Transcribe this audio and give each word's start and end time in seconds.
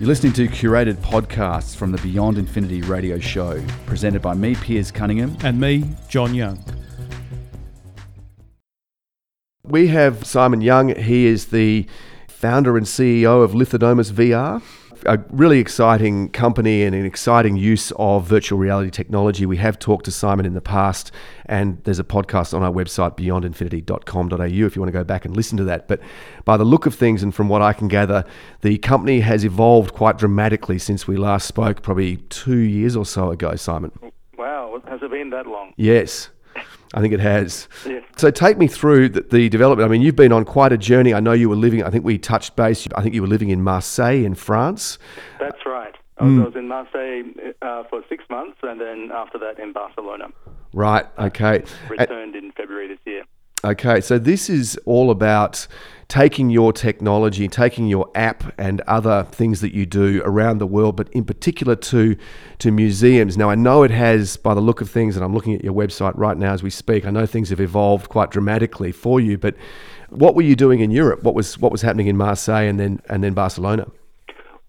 You're 0.00 0.08
listening 0.08 0.32
to 0.32 0.48
curated 0.48 0.94
podcasts 0.94 1.76
from 1.76 1.92
the 1.92 1.98
Beyond 1.98 2.38
Infinity 2.38 2.80
radio 2.80 3.18
show, 3.18 3.62
presented 3.84 4.22
by 4.22 4.32
me, 4.32 4.54
Piers 4.54 4.90
Cunningham. 4.90 5.36
And 5.44 5.60
me, 5.60 5.84
John 6.08 6.34
Young. 6.34 6.64
We 9.62 9.88
have 9.88 10.24
Simon 10.24 10.62
Young. 10.62 10.94
He 10.96 11.26
is 11.26 11.48
the 11.48 11.86
founder 12.28 12.78
and 12.78 12.86
CEO 12.86 13.44
of 13.44 13.50
Lithodomus 13.50 14.10
VR 14.10 14.62
a 15.06 15.18
really 15.30 15.58
exciting 15.58 16.28
company 16.30 16.82
and 16.82 16.94
an 16.94 17.04
exciting 17.04 17.56
use 17.56 17.92
of 17.96 18.26
virtual 18.26 18.58
reality 18.58 18.90
technology. 18.90 19.46
We 19.46 19.56
have 19.58 19.78
talked 19.78 20.04
to 20.06 20.10
Simon 20.10 20.46
in 20.46 20.54
the 20.54 20.60
past, 20.60 21.12
and 21.46 21.82
there's 21.84 21.98
a 21.98 22.04
podcast 22.04 22.54
on 22.54 22.62
our 22.62 22.72
website, 22.72 23.16
beyondinfinity.com.au, 23.16 24.44
if 24.44 24.76
you 24.76 24.82
want 24.82 24.88
to 24.88 24.98
go 24.98 25.04
back 25.04 25.24
and 25.24 25.36
listen 25.36 25.58
to 25.58 25.64
that. 25.64 25.88
But 25.88 26.00
by 26.44 26.56
the 26.56 26.64
look 26.64 26.86
of 26.86 26.94
things, 26.94 27.22
and 27.22 27.34
from 27.34 27.48
what 27.48 27.62
I 27.62 27.72
can 27.72 27.88
gather, 27.88 28.24
the 28.60 28.78
company 28.78 29.20
has 29.20 29.44
evolved 29.44 29.94
quite 29.94 30.18
dramatically 30.18 30.78
since 30.78 31.06
we 31.06 31.16
last 31.16 31.46
spoke, 31.46 31.82
probably 31.82 32.16
two 32.28 32.58
years 32.58 32.96
or 32.96 33.04
so 33.04 33.30
ago, 33.30 33.56
Simon. 33.56 33.92
Wow, 34.36 34.80
has 34.86 35.02
it 35.02 35.10
been 35.10 35.30
that 35.30 35.46
long? 35.46 35.74
Yes. 35.76 36.30
I 36.94 37.00
think 37.00 37.14
it 37.14 37.20
has. 37.20 37.68
So 38.16 38.30
take 38.30 38.58
me 38.58 38.66
through 38.66 39.10
the, 39.10 39.20
the, 39.20 39.48
development. 39.48 39.88
I 39.88 39.90
mean, 39.90 40.02
you've 40.02 40.16
been 40.16 40.32
on 40.32 40.44
quite 40.44 40.72
a 40.72 40.78
journey. 40.78 41.14
I 41.14 41.20
know 41.20 41.32
you 41.32 41.48
were 41.48 41.56
living. 41.56 41.82
I 41.84 41.90
think 41.90 42.04
we 42.04 42.18
touched 42.18 42.56
base. 42.56 42.86
I 42.96 43.02
think 43.02 43.14
you 43.14 43.22
were 43.22 43.28
living 43.28 43.50
in 43.50 43.62
Marseille 43.62 44.24
in 44.24 44.34
France. 44.34 44.98
That's 45.38 45.64
right. 45.64 45.94
I 46.18 46.24
was, 46.24 46.32
mm. 46.32 46.42
I 46.42 46.44
was 46.46 46.56
in 46.56 46.68
Marseille 46.68 47.54
uh, 47.62 47.84
for 47.88 48.02
six 48.08 48.24
months, 48.28 48.58
and 48.62 48.80
then 48.80 49.10
after 49.12 49.38
that 49.38 49.58
in 49.58 49.72
Barcelona. 49.72 50.28
Right. 50.72 51.06
Okay. 51.18 51.64
Returned 51.88 52.36
in 52.36 52.52
February 52.52 52.88
this 52.88 52.98
year. 53.06 53.24
Okay, 53.62 54.00
so 54.00 54.18
this 54.18 54.48
is 54.48 54.78
all 54.86 55.10
about 55.10 55.66
taking 56.08 56.48
your 56.48 56.72
technology, 56.72 57.46
taking 57.46 57.86
your 57.86 58.10
app 58.14 58.54
and 58.58 58.80
other 58.82 59.24
things 59.24 59.60
that 59.60 59.74
you 59.74 59.84
do 59.84 60.22
around 60.24 60.58
the 60.58 60.66
world, 60.66 60.96
but 60.96 61.08
in 61.10 61.24
particular 61.24 61.76
to 61.76 62.16
to 62.58 62.70
museums. 62.70 63.36
Now, 63.36 63.50
I 63.50 63.54
know 63.54 63.82
it 63.82 63.90
has, 63.90 64.38
by 64.38 64.54
the 64.54 64.62
look 64.62 64.80
of 64.80 64.88
things, 64.88 65.14
and 65.14 65.24
I'm 65.24 65.34
looking 65.34 65.54
at 65.54 65.62
your 65.62 65.74
website 65.74 66.12
right 66.16 66.38
now 66.38 66.54
as 66.54 66.62
we 66.62 66.70
speak. 66.70 67.04
I 67.04 67.10
know 67.10 67.26
things 67.26 67.50
have 67.50 67.60
evolved 67.60 68.08
quite 68.08 68.30
dramatically 68.30 68.92
for 68.92 69.20
you, 69.20 69.36
but 69.36 69.54
what 70.08 70.34
were 70.34 70.42
you 70.42 70.56
doing 70.56 70.80
in 70.80 70.90
Europe? 70.90 71.22
What 71.22 71.34
was 71.34 71.58
what 71.58 71.70
was 71.70 71.82
happening 71.82 72.06
in 72.06 72.16
Marseille 72.16 72.64
and 72.64 72.80
then 72.80 73.00
and 73.10 73.22
then 73.22 73.34
Barcelona? 73.34 73.88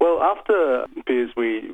Well, 0.01 0.21
after 0.21 0.85
Piers, 1.05 1.31
we 1.37 1.73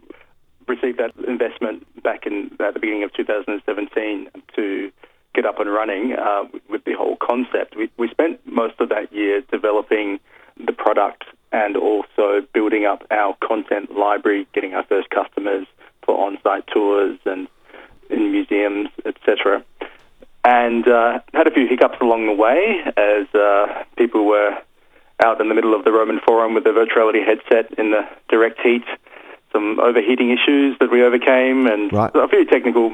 received 0.67 0.99
that 0.99 1.13
investment 1.27 1.85
back 2.03 2.27
in 2.27 2.51
at 2.59 2.75
the 2.75 2.79
beginning 2.79 3.03
of 3.03 3.13
2017 3.13 4.29
to 4.55 4.91
get 5.37 5.45
up 5.45 5.59
and 5.59 5.71
running 5.71 6.13
uh, 6.13 6.45
with 6.67 6.83
the 6.83 6.93
whole 6.93 7.15
concept. 7.17 7.75
We, 7.75 7.91
we 7.95 8.09
spent 8.09 8.39
most 8.47 8.73
of 8.79 8.89
that 8.89 9.13
year 9.13 9.41
developing 9.51 10.19
the 10.65 10.73
product 10.73 11.25
and 11.51 11.77
also 11.77 12.41
building 12.53 12.85
up 12.85 13.05
our 13.11 13.37
content 13.47 13.95
library, 13.95 14.47
getting 14.53 14.73
our 14.73 14.83
first 14.85 15.11
customers 15.11 15.67
for 16.01 16.17
on-site 16.25 16.65
tours 16.73 17.19
and 17.25 17.47
in 18.09 18.31
museums, 18.31 18.89
etc. 19.05 19.63
And 20.43 20.87
uh, 20.87 21.19
had 21.35 21.45
a 21.45 21.51
few 21.51 21.67
hiccups 21.67 21.97
along 22.01 22.25
the 22.25 22.33
way 22.33 22.81
as 22.97 23.27
uh, 23.35 23.83
people 23.95 24.25
were 24.25 24.57
out 25.23 25.39
in 25.39 25.49
the 25.49 25.55
middle 25.55 25.75
of 25.75 25.85
the 25.85 25.91
Roman 25.91 26.19
Forum 26.25 26.55
with 26.55 26.63
the 26.63 26.71
virtuality 26.71 27.23
headset 27.23 27.77
in 27.77 27.91
the 27.91 28.07
direct 28.27 28.59
heat, 28.61 28.85
some 29.51 29.79
overheating 29.79 30.31
issues 30.31 30.77
that 30.79 30.89
we 30.89 31.03
overcame, 31.03 31.67
and 31.67 31.93
right. 31.93 32.11
a 32.15 32.27
few 32.27 32.43
technical 32.45 32.89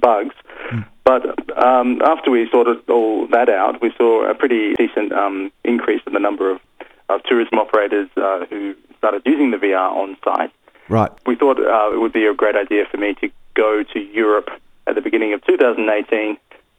bugs. 0.00 0.36
Mm. 0.70 0.86
But 1.04 1.49
um, 1.60 2.00
after 2.02 2.30
we 2.30 2.48
sorted 2.50 2.88
all 2.88 3.26
that 3.28 3.48
out, 3.48 3.80
we 3.82 3.92
saw 3.96 4.28
a 4.28 4.34
pretty 4.34 4.74
decent 4.74 5.12
um, 5.12 5.52
increase 5.64 6.02
in 6.06 6.12
the 6.12 6.20
number 6.20 6.50
of, 6.50 6.60
of 7.08 7.22
tourism 7.24 7.58
operators 7.58 8.08
uh, 8.16 8.46
who 8.46 8.74
started 8.98 9.22
using 9.24 9.50
the 9.50 9.56
VR 9.56 9.92
on 9.92 10.16
site. 10.24 10.52
Right. 10.88 11.10
We 11.26 11.36
thought 11.36 11.58
uh, 11.58 11.94
it 11.94 12.00
would 12.00 12.12
be 12.12 12.26
a 12.26 12.34
great 12.34 12.56
idea 12.56 12.84
for 12.90 12.96
me 12.96 13.14
to 13.20 13.30
go 13.54 13.82
to 13.82 13.98
Europe 13.98 14.50
at 14.86 14.94
the 14.94 15.00
beginning 15.00 15.32
of 15.32 15.44
2018 15.44 16.36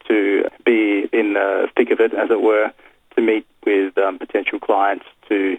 to 0.08 0.50
be 0.66 1.08
in 1.14 1.34
the 1.34 1.70
thick 1.78 1.92
of 1.92 2.00
it, 2.00 2.14
as 2.14 2.30
it 2.30 2.42
were, 2.42 2.72
to 3.16 3.22
meet 3.22 3.46
with 3.66 3.98
um, 3.98 4.18
potential 4.18 4.60
clients 4.60 5.06
to 5.30 5.58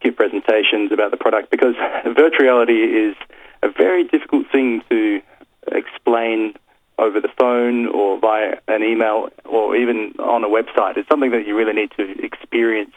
give 0.00 0.16
presentations 0.16 0.90
about 0.90 1.10
the 1.10 1.16
product 1.16 1.50
because 1.50 1.74
virtual 2.04 2.44
reality 2.44 2.82
is 2.82 3.14
a 3.62 3.68
very 3.68 4.04
difficult 4.04 4.50
thing 4.50 4.82
to 4.90 5.20
explain 5.70 6.54
over 6.98 7.20
the 7.20 7.28
phone 7.38 7.86
or 7.86 8.18
via 8.18 8.58
an 8.68 8.82
email 8.82 9.28
or 9.44 9.76
even 9.76 10.14
on 10.18 10.44
a 10.44 10.48
website. 10.48 10.96
It's 10.96 11.08
something 11.08 11.30
that 11.30 11.46
you 11.46 11.56
really 11.56 11.72
need 11.72 11.90
to 11.96 12.24
experience 12.24 12.94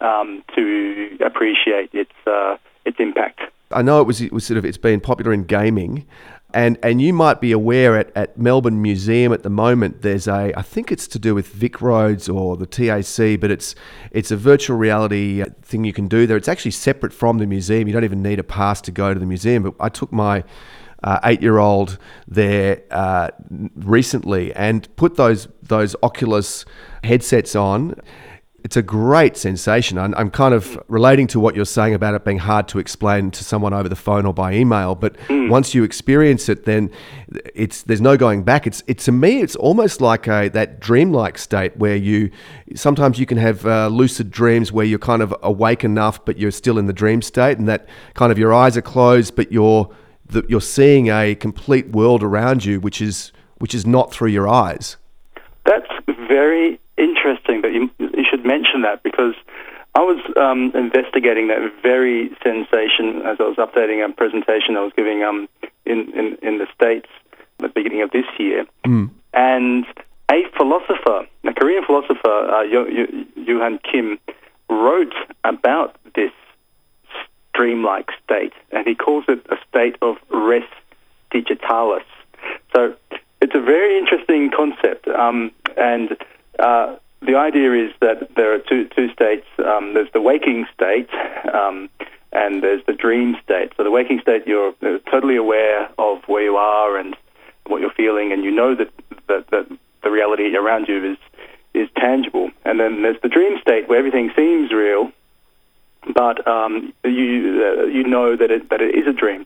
um, 0.00 0.44
to 0.54 1.18
appreciate 1.24 1.90
its 1.92 2.12
uh, 2.26 2.56
its 2.84 2.98
impact. 2.98 3.40
I 3.70 3.82
know 3.82 4.00
it 4.00 4.06
was 4.06 4.20
it 4.20 4.32
was 4.32 4.44
sort 4.44 4.58
of 4.58 4.64
it's 4.64 4.78
been 4.78 5.00
popular 5.00 5.32
in 5.32 5.44
gaming. 5.44 6.06
And, 6.52 6.78
and 6.84 7.02
you 7.02 7.12
might 7.12 7.40
be 7.40 7.50
aware 7.50 7.98
at, 7.98 8.16
at 8.16 8.38
Melbourne 8.38 8.80
Museum 8.80 9.32
at 9.32 9.42
the 9.42 9.50
moment 9.50 10.02
there's 10.02 10.28
a 10.28 10.52
I 10.56 10.62
think 10.62 10.92
it's 10.92 11.08
to 11.08 11.18
do 11.18 11.34
with 11.34 11.52
VicRoads 11.52 12.32
or 12.32 12.56
the 12.56 12.64
TAC 12.64 13.40
but 13.40 13.50
it's 13.50 13.74
it's 14.12 14.30
a 14.30 14.36
virtual 14.36 14.76
reality 14.76 15.42
uh, 15.42 15.46
thing 15.62 15.82
you 15.82 15.92
can 15.92 16.06
do 16.06 16.28
there 16.28 16.36
it's 16.36 16.46
actually 16.46 16.70
separate 16.70 17.12
from 17.12 17.38
the 17.38 17.46
museum 17.46 17.88
you 17.88 17.92
don't 17.92 18.04
even 18.04 18.22
need 18.22 18.38
a 18.38 18.44
pass 18.44 18.80
to 18.82 18.92
go 18.92 19.12
to 19.12 19.18
the 19.18 19.26
museum 19.26 19.64
but 19.64 19.74
I 19.80 19.88
took 19.88 20.12
my 20.12 20.44
uh, 21.04 21.20
eight-year-old 21.24 21.98
there 22.26 22.82
uh, 22.90 23.30
recently 23.76 24.52
and 24.54 24.88
put 24.96 25.16
those 25.16 25.46
those 25.62 25.94
Oculus 26.02 26.64
headsets 27.04 27.54
on. 27.54 27.94
It's 28.64 28.78
a 28.78 28.82
great 28.82 29.36
sensation. 29.36 29.98
I'm, 29.98 30.14
I'm, 30.14 30.30
kind 30.30 30.54
of 30.54 30.82
relating 30.88 31.26
to 31.26 31.38
what 31.38 31.54
you're 31.54 31.66
saying 31.66 31.92
about 31.92 32.14
it 32.14 32.24
being 32.24 32.38
hard 32.38 32.66
to 32.68 32.78
explain 32.78 33.30
to 33.32 33.44
someone 33.44 33.74
over 33.74 33.90
the 33.90 33.96
phone 33.96 34.24
or 34.24 34.32
by 34.32 34.54
email. 34.54 34.94
But 34.94 35.18
mm. 35.28 35.50
once 35.50 35.74
you 35.74 35.84
experience 35.84 36.48
it, 36.48 36.64
then 36.64 36.90
it's 37.54 37.82
there's 37.82 38.00
no 38.00 38.16
going 38.16 38.42
back. 38.42 38.66
It's 38.66 38.82
it 38.86 38.98
to 39.00 39.12
me, 39.12 39.42
it's 39.42 39.54
almost 39.56 40.00
like 40.00 40.26
a 40.26 40.48
that 40.54 40.80
dreamlike 40.80 41.36
state 41.36 41.76
where 41.76 41.96
you 41.96 42.30
sometimes 42.74 43.18
you 43.18 43.26
can 43.26 43.36
have 43.36 43.66
uh, 43.66 43.88
lucid 43.88 44.30
dreams 44.30 44.72
where 44.72 44.86
you're 44.86 44.98
kind 44.98 45.20
of 45.20 45.34
awake 45.42 45.84
enough, 45.84 46.24
but 46.24 46.38
you're 46.38 46.50
still 46.50 46.78
in 46.78 46.86
the 46.86 46.94
dream 46.94 47.20
state, 47.20 47.58
and 47.58 47.68
that 47.68 47.86
kind 48.14 48.32
of 48.32 48.38
your 48.38 48.54
eyes 48.54 48.78
are 48.78 48.82
closed, 48.82 49.36
but 49.36 49.52
you're 49.52 49.94
that 50.26 50.48
you're 50.48 50.60
seeing 50.60 51.08
a 51.08 51.34
complete 51.34 51.88
world 51.88 52.22
around 52.22 52.64
you, 52.64 52.80
which 52.80 53.00
is 53.00 53.32
which 53.58 53.74
is 53.74 53.86
not 53.86 54.12
through 54.12 54.28
your 54.28 54.48
eyes. 54.48 54.96
That's 55.64 55.90
very 56.28 56.78
interesting 56.96 57.62
that 57.62 57.72
you, 57.72 57.90
you 57.98 58.24
should 58.28 58.44
mention 58.44 58.82
that 58.82 59.02
because 59.02 59.34
I 59.94 60.00
was 60.00 60.20
um, 60.36 60.72
investigating 60.74 61.48
that 61.48 61.72
very 61.82 62.30
sensation 62.42 63.22
as 63.22 63.38
I 63.38 63.44
was 63.44 63.56
updating 63.56 64.04
a 64.04 64.12
presentation 64.12 64.76
I 64.76 64.80
was 64.80 64.92
giving 64.96 65.22
um, 65.22 65.48
in, 65.86 66.12
in, 66.12 66.36
in 66.42 66.58
the 66.58 66.66
States 66.74 67.08
at 67.32 67.62
the 67.62 67.68
beginning 67.68 68.02
of 68.02 68.10
this 68.10 68.26
year. 68.38 68.66
Mm. 68.84 69.10
And 69.32 69.86
a 70.30 70.42
philosopher, 70.56 71.26
a 71.44 71.54
Korean 71.54 71.84
philosopher, 71.84 72.28
uh, 72.28 72.62
Yo- 72.62 73.78
Kim, 73.90 74.18
wrote 74.68 75.14
about 75.44 75.96
this 76.14 76.32
dreamlike 77.54 78.10
state, 78.24 78.52
and 78.72 78.86
he 78.86 78.94
calls 78.94 79.24
it 79.28 79.44
a 79.50 79.56
state 79.68 79.96
of 80.02 80.16
res 80.30 80.64
digitalis. 81.30 82.04
So 82.74 82.94
it's 83.40 83.54
a 83.54 83.60
very 83.60 83.98
interesting 83.98 84.50
concept, 84.50 85.08
um, 85.08 85.50
and 85.76 86.16
uh, 86.58 86.96
the 87.22 87.36
idea 87.36 87.72
is 87.72 87.92
that 88.00 88.34
there 88.36 88.52
are 88.54 88.58
two 88.58 88.88
two 88.96 89.10
states. 89.12 89.46
Um, 89.58 89.94
there's 89.94 90.12
the 90.12 90.20
waking 90.20 90.66
state, 90.74 91.08
um, 91.52 91.88
and 92.32 92.62
there's 92.62 92.84
the 92.86 92.92
dream 92.92 93.36
state. 93.42 93.72
So 93.76 93.84
the 93.84 93.90
waking 93.90 94.20
state, 94.20 94.46
you're 94.46 94.74
totally 95.10 95.36
aware 95.36 95.88
of 95.98 96.22
where 96.26 96.42
you 96.42 96.56
are 96.56 96.98
and 96.98 97.16
what 97.66 97.80
you're 97.80 97.92
feeling, 97.92 98.32
and 98.32 98.44
you 98.44 98.50
know 98.50 98.74
that 98.74 98.90
that, 99.28 99.48
that 99.50 99.66
the 100.02 100.10
reality 100.10 100.54
around 100.56 100.88
you 100.88 101.12
is 101.12 101.18
is 101.72 101.88
tangible. 101.96 102.50
And 102.64 102.78
then 102.78 103.02
there's 103.02 103.20
the 103.22 103.28
dream 103.28 103.58
state 103.60 103.88
where 103.88 103.98
everything 103.98 104.30
seems 104.36 104.72
real, 104.72 105.10
but 106.14 106.46
um, 106.46 106.92
you 107.04 107.62
uh, 107.64 107.84
you 107.84 108.04
know 108.04 108.36
that 108.36 108.50
it 108.50 108.70
that 108.70 108.80
it 108.80 108.94
is 108.94 109.06
a 109.06 109.12
dream. 109.12 109.44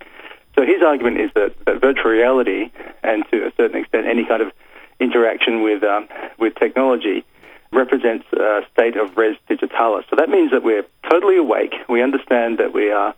So 0.55 0.65
his 0.65 0.83
argument 0.83 1.21
is 1.21 1.31
that, 1.35 1.55
that 1.67 1.81
virtual 1.81 2.11
reality, 2.11 2.71
and 3.03 3.25
to 3.31 3.47
a 3.47 3.53
certain 3.57 3.81
extent 3.81 4.07
any 4.07 4.25
kind 4.25 4.43
of 4.43 4.53
interaction 5.01 5.63
with 5.63 5.83
um, 5.85 6.09
with 6.39 6.55
technology, 6.57 7.25
represents 7.73 8.27
a 8.33 8.63
state 8.73 8.97
of 8.97 9.17
res 9.17 9.37
digitalis. 9.49 10.05
So 10.11 10.17
that 10.17 10.29
means 10.29 10.51
that 10.51 10.63
we're 10.63 10.85
totally 11.09 11.37
awake. 11.37 11.75
We 11.89 12.03
understand 12.03 12.59
that 12.59 12.73
we 12.73 12.91
are 12.91 13.15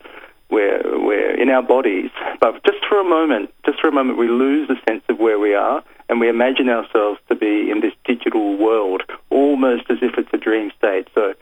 we're 0.50 0.82
we're 1.04 1.34
in 1.34 1.48
our 1.48 1.62
bodies, 1.62 2.10
but 2.40 2.62
just 2.64 2.84
for 2.88 3.00
a 3.00 3.04
moment, 3.04 3.52
just 3.64 3.80
for 3.80 3.88
a 3.88 3.92
moment, 3.92 4.18
we 4.18 4.28
lose 4.28 4.68
the 4.68 4.76
sense 4.86 5.02
of 5.08 5.18
where 5.18 5.38
we 5.38 5.54
are, 5.54 5.82
and 6.08 6.20
we 6.20 6.28
imagine 6.28 6.68
ourselves 6.68 7.20
to 7.28 7.34
be 7.34 7.70
in 7.70 7.80
this 7.80 7.94
digital 8.04 8.56
world, 8.56 9.02
almost 9.30 9.84
as 9.90 9.98
if 10.02 10.18
it's 10.18 10.32
a 10.32 10.38
dream 10.38 10.72
state. 10.76 11.08
So 11.14 11.34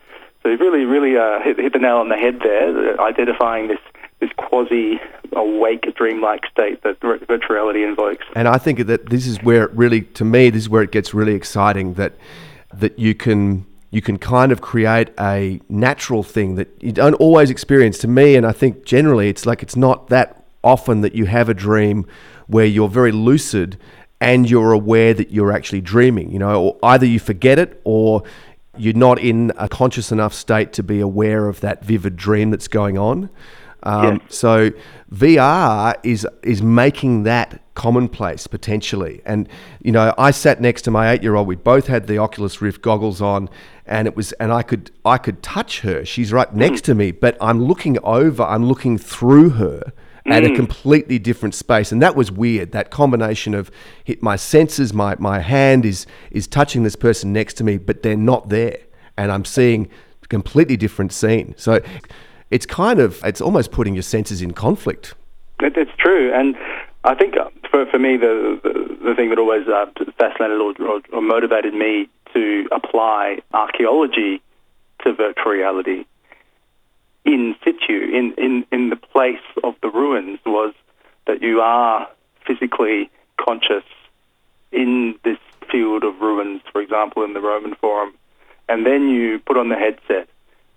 so 0.49 0.65
you 0.65 0.71
really, 0.71 0.85
really 0.85 1.17
uh, 1.17 1.41
hit, 1.43 1.59
hit 1.59 1.73
the 1.73 1.79
nail 1.79 1.99
on 1.99 2.09
the 2.09 2.17
head 2.17 2.41
there, 2.43 3.00
identifying 3.00 3.69
this 3.69 3.79
this 4.21 4.31
quasi 4.37 4.99
awake, 5.33 5.95
dreamlike 5.95 6.45
state 6.50 6.83
that 6.83 7.00
virtual 7.00 7.55
reality 7.55 7.85
invokes. 7.85 8.25
And 8.35 8.49
I 8.49 8.59
think 8.59 8.87
that 8.87 9.11
this 9.11 9.29
is 9.29 9.41
where 9.45 9.65
it 9.65 9.71
really, 9.73 10.00
to 10.00 10.25
me, 10.25 10.50
this 10.50 10.62
is 10.62 10.69
where 10.69 10.83
it 10.83 10.91
gets 10.91 11.15
really 11.15 11.35
exciting. 11.35 11.95
That 11.95 12.15
that 12.75 12.99
you 12.99 13.15
can 13.15 13.67
you 13.91 14.00
can 14.00 14.19
kind 14.19 14.50
of 14.50 14.61
create 14.61 15.11
a 15.21 15.61
natural 15.69 16.23
thing 16.23 16.56
that 16.56 16.69
you 16.81 16.93
don't 16.93 17.15
always 17.15 17.50
experience. 17.50 17.99
To 17.99 18.09
me, 18.09 18.35
and 18.35 18.47
I 18.47 18.53
think 18.53 18.85
generally, 18.85 19.29
it's 19.29 19.45
like 19.45 19.62
it's 19.62 19.77
not 19.77 20.09
that 20.09 20.45
often 20.65 21.03
that 21.03 21.15
you 21.15 21.27
have 21.27 21.49
a 21.49 21.55
dream 21.55 22.06
where 22.47 22.67
you're 22.67 22.89
very 22.89 23.12
lucid 23.12 23.79
and 24.21 24.50
you're 24.50 24.73
aware 24.73 25.15
that 25.15 25.31
you're 25.31 25.53
actually 25.53 25.83
dreaming. 25.83 26.33
You 26.33 26.41
know, 26.41 26.62
or 26.62 26.79
either 26.83 27.06
you 27.06 27.21
forget 27.21 27.59
it 27.59 27.81
or 27.85 28.25
you're 28.78 28.94
not 28.94 29.19
in 29.19 29.52
a 29.56 29.69
conscious 29.69 30.12
enough 30.12 30.34
state 30.34 30.72
to 30.75 30.82
be 30.82 31.00
aware 31.00 31.48
of 31.48 31.60
that 31.60 31.84
vivid 31.84 32.16
dream 32.16 32.50
that's 32.50 32.69
going 32.69 32.98
on. 32.98 33.30
Um, 33.82 34.20
Yes. 34.25 34.34
So 34.34 34.70
VR 35.12 35.94
is 36.02 36.26
is 36.42 36.62
making 36.62 37.22
that 37.22 37.62
commonplace 37.75 38.46
potentially. 38.46 39.22
And 39.25 39.48
you 39.82 39.92
know, 39.92 40.12
I 40.19 40.32
sat 40.32 40.60
next 40.60 40.82
to 40.82 40.90
my 40.90 41.10
eight 41.12 41.22
year 41.22 41.36
old. 41.36 41.46
We 41.46 41.56
both 41.56 41.86
had 41.86 42.06
the 42.06 42.19
Oculus 42.19 42.60
Rift 42.60 42.82
goggles 42.82 43.22
on, 43.22 43.48
and 43.86 44.08
it 44.08 44.16
was 44.16 44.32
and 44.32 44.52
I 44.52 44.62
could 44.62 44.90
I 45.04 45.19
could 45.19 45.42
touch 45.42 45.80
her. 45.80 46.04
She's 46.04 46.32
right 46.32 46.52
next 46.54 46.82
to 46.84 46.94
me, 46.94 47.12
but 47.12 47.36
I'm 47.40 47.62
looking 47.62 47.98
over. 48.02 48.42
I'm 48.42 48.66
looking 48.66 48.98
through 48.98 49.50
her. 49.50 49.92
At 50.30 50.44
a 50.44 50.54
completely 50.54 51.19
different 51.19 51.54
space, 51.54 51.92
and 51.92 52.02
that 52.02 52.16
was 52.16 52.30
weird. 52.30 52.72
That 52.72 52.90
combination 52.90 53.54
of 53.54 53.70
hit 54.04 54.22
my 54.22 54.36
senses, 54.36 54.92
my, 54.92 55.16
my 55.19 55.40
hand 55.40 55.84
is 55.84 56.06
is 56.30 56.46
touching 56.46 56.82
this 56.82 56.96
person 56.96 57.32
next 57.32 57.54
to 57.54 57.64
me, 57.64 57.78
but 57.78 58.02
they're 58.02 58.16
not 58.16 58.48
there, 58.48 58.78
and 59.16 59.32
I'm 59.32 59.44
seeing 59.44 59.88
a 60.22 60.26
completely 60.26 60.76
different 60.76 61.12
scene. 61.12 61.54
So, 61.56 61.80
it's 62.50 62.66
kind 62.66 63.00
of 63.00 63.22
it's 63.25 63.40
almost 63.40 63.72
putting 63.72 63.94
your 63.94 64.02
senses 64.02 64.42
in 64.42 64.52
conflict. 64.52 65.14
It, 65.60 65.76
it's 65.76 65.90
true, 65.98 66.32
and 66.32 66.56
I 67.04 67.14
think 67.14 67.36
uh, 67.36 67.50
for, 67.70 67.86
for 67.86 67.98
me 67.98 68.16
the, 68.16 68.60
the 68.62 69.08
the 69.08 69.14
thing 69.14 69.30
that 69.30 69.38
always 69.38 69.66
uh, 69.69 69.86
fascinated 70.19 70.60
or, 70.60 70.75
or, 70.86 71.00
or 71.12 71.22
motivated 71.22 71.75
me 71.75 72.08
to 72.34 72.69
apply 72.72 73.38
archaeology 73.52 74.42
to 75.04 75.12
virtual 75.12 75.52
reality 75.52 76.04
in 77.28 77.54
situ, 77.62 78.10
in, 78.10 78.32
in, 78.38 78.64
in 78.72 78.88
the 78.88 78.96
place 78.96 79.36
of 79.62 79.75
the 79.82 79.90
ruins, 79.90 80.38
was 80.46 80.72
that 81.26 81.42
you 81.42 81.60
are 81.60 82.08
physically 82.46 83.10
conscious 83.38 83.84
in 84.72 85.14
this 85.25 85.36
field 85.70 86.04
of 86.04 86.19
ruins, 86.22 86.62
for 86.72 86.80
example, 86.80 87.22
in 87.22 87.34
the 87.34 87.40
Roman 87.40 87.75
Forum, 87.75 88.14
and 88.66 88.86
then 88.86 89.10
you 89.10 89.38
put 89.40 89.58
on 89.58 89.69
the 89.69 89.76
headset 89.76 90.26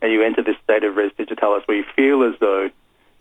and 0.01 0.12
you 0.12 0.24
enter 0.24 0.44
this 0.44 0.57
state 0.62 0.83
of 0.83 0.98
res 0.98 1.12
digitalis 1.18 1.63
where 1.68 1.77
you 1.77 1.86
feel 1.95 2.24
as 2.24 2.33
though 2.42 2.69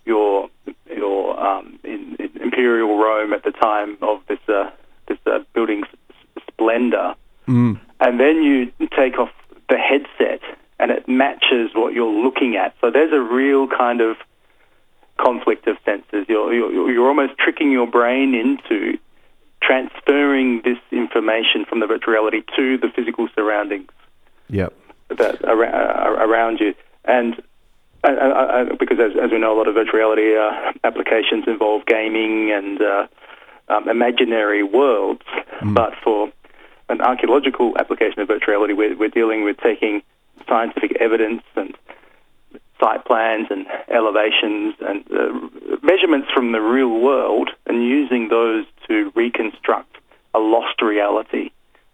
you're 0.05 0.49
you're 0.87 1.39
um, 1.39 1.79
in, 1.85 2.17
in 2.19 2.43
imperial 2.43 2.99
Rome 2.99 3.33
at 3.33 3.45
the 3.45 3.53
time 3.53 3.97
of 4.03 4.23
this 4.27 4.41
uh, 4.49 4.71
this 5.07 5.19
uh, 5.27 5.39
building's 5.55 5.87
splendor, 6.49 7.15
and 8.01 8.19
then 8.19 8.43
you 8.43 8.73
take 8.97 9.19
off 9.19 9.31
the 9.69 9.79
headset 9.79 10.41
and 10.81 10.91
it 10.91 11.07
matches 11.23 11.67
what 11.81 11.91
you're 11.97 12.17
looking 12.27 12.53
at. 12.63 12.71
So 12.81 12.91
there's 12.91 13.13
a 13.13 13.25
real 13.41 13.63
kind 13.83 14.01
of 14.09 14.13
conflict 15.27 15.67
of 15.71 15.77
senses. 15.85 16.23
You're 16.33 16.53
you're, 16.55 16.91
you're 16.93 17.09
almost 17.13 17.35
tricking 17.45 17.71
your 17.79 17.89
brain 17.99 18.29
into 18.45 18.99
transferring 19.69 20.49
this 20.69 20.81
information 20.91 21.61
from 21.69 21.79
the 21.81 21.87
virtual 21.87 22.13
reality 22.15 22.41
to 22.57 22.65
the 22.79 22.89
physical 22.97 23.29
surroundings 23.37 23.93
Yep. 24.49 24.73
that 25.21 25.35
around, 25.55 26.31
around 26.31 26.61
you. 26.61 26.75
And 27.05 27.31
uh, 28.03 28.09
uh, 28.09 28.13
uh, 28.13 28.65
because, 28.83 28.99
as, 28.99 29.13
as 29.25 29.31
we 29.31 29.39
know, 29.39 29.53
a 29.57 29.59
lot 29.61 29.69
of 29.69 29.75
virtual 29.75 29.99
reality 30.01 30.35
uh, 30.35 30.73
applications 30.89 31.45
involve 31.47 31.85
gaming 31.85 32.51
and 32.51 32.81
uh, 32.81 33.07
um, 33.69 33.89
imaginary 33.89 34.63
worlds. 34.63 35.27
But 35.63 35.93
for 36.03 36.33
an 36.89 37.01
archaeological 37.03 37.77
application 37.79 38.19
of 38.21 38.29
virtual 38.29 38.55
reality, 38.55 38.73
we're, 38.73 38.97
we're 38.97 39.15
dealing 39.21 39.45
with 39.45 39.59
taking 39.59 40.03
scientific 40.49 40.97
evidence 41.01 41.43
and 41.57 41.77
site 42.81 43.05
plans 43.05 43.49
and 43.51 43.67
elevations 43.89 44.75
and 44.81 45.05
uh, 45.13 45.77
measurements 45.83 46.29
from 46.33 46.53
the 46.53 46.61
real 46.61 47.01
world 47.01 47.51
and 47.67 47.85
using 47.85 48.29
those 48.29 48.65
to 48.89 49.13
reconstruct 49.15 49.97
a 50.35 50.39
lost 50.39 50.81
reality 50.81 51.51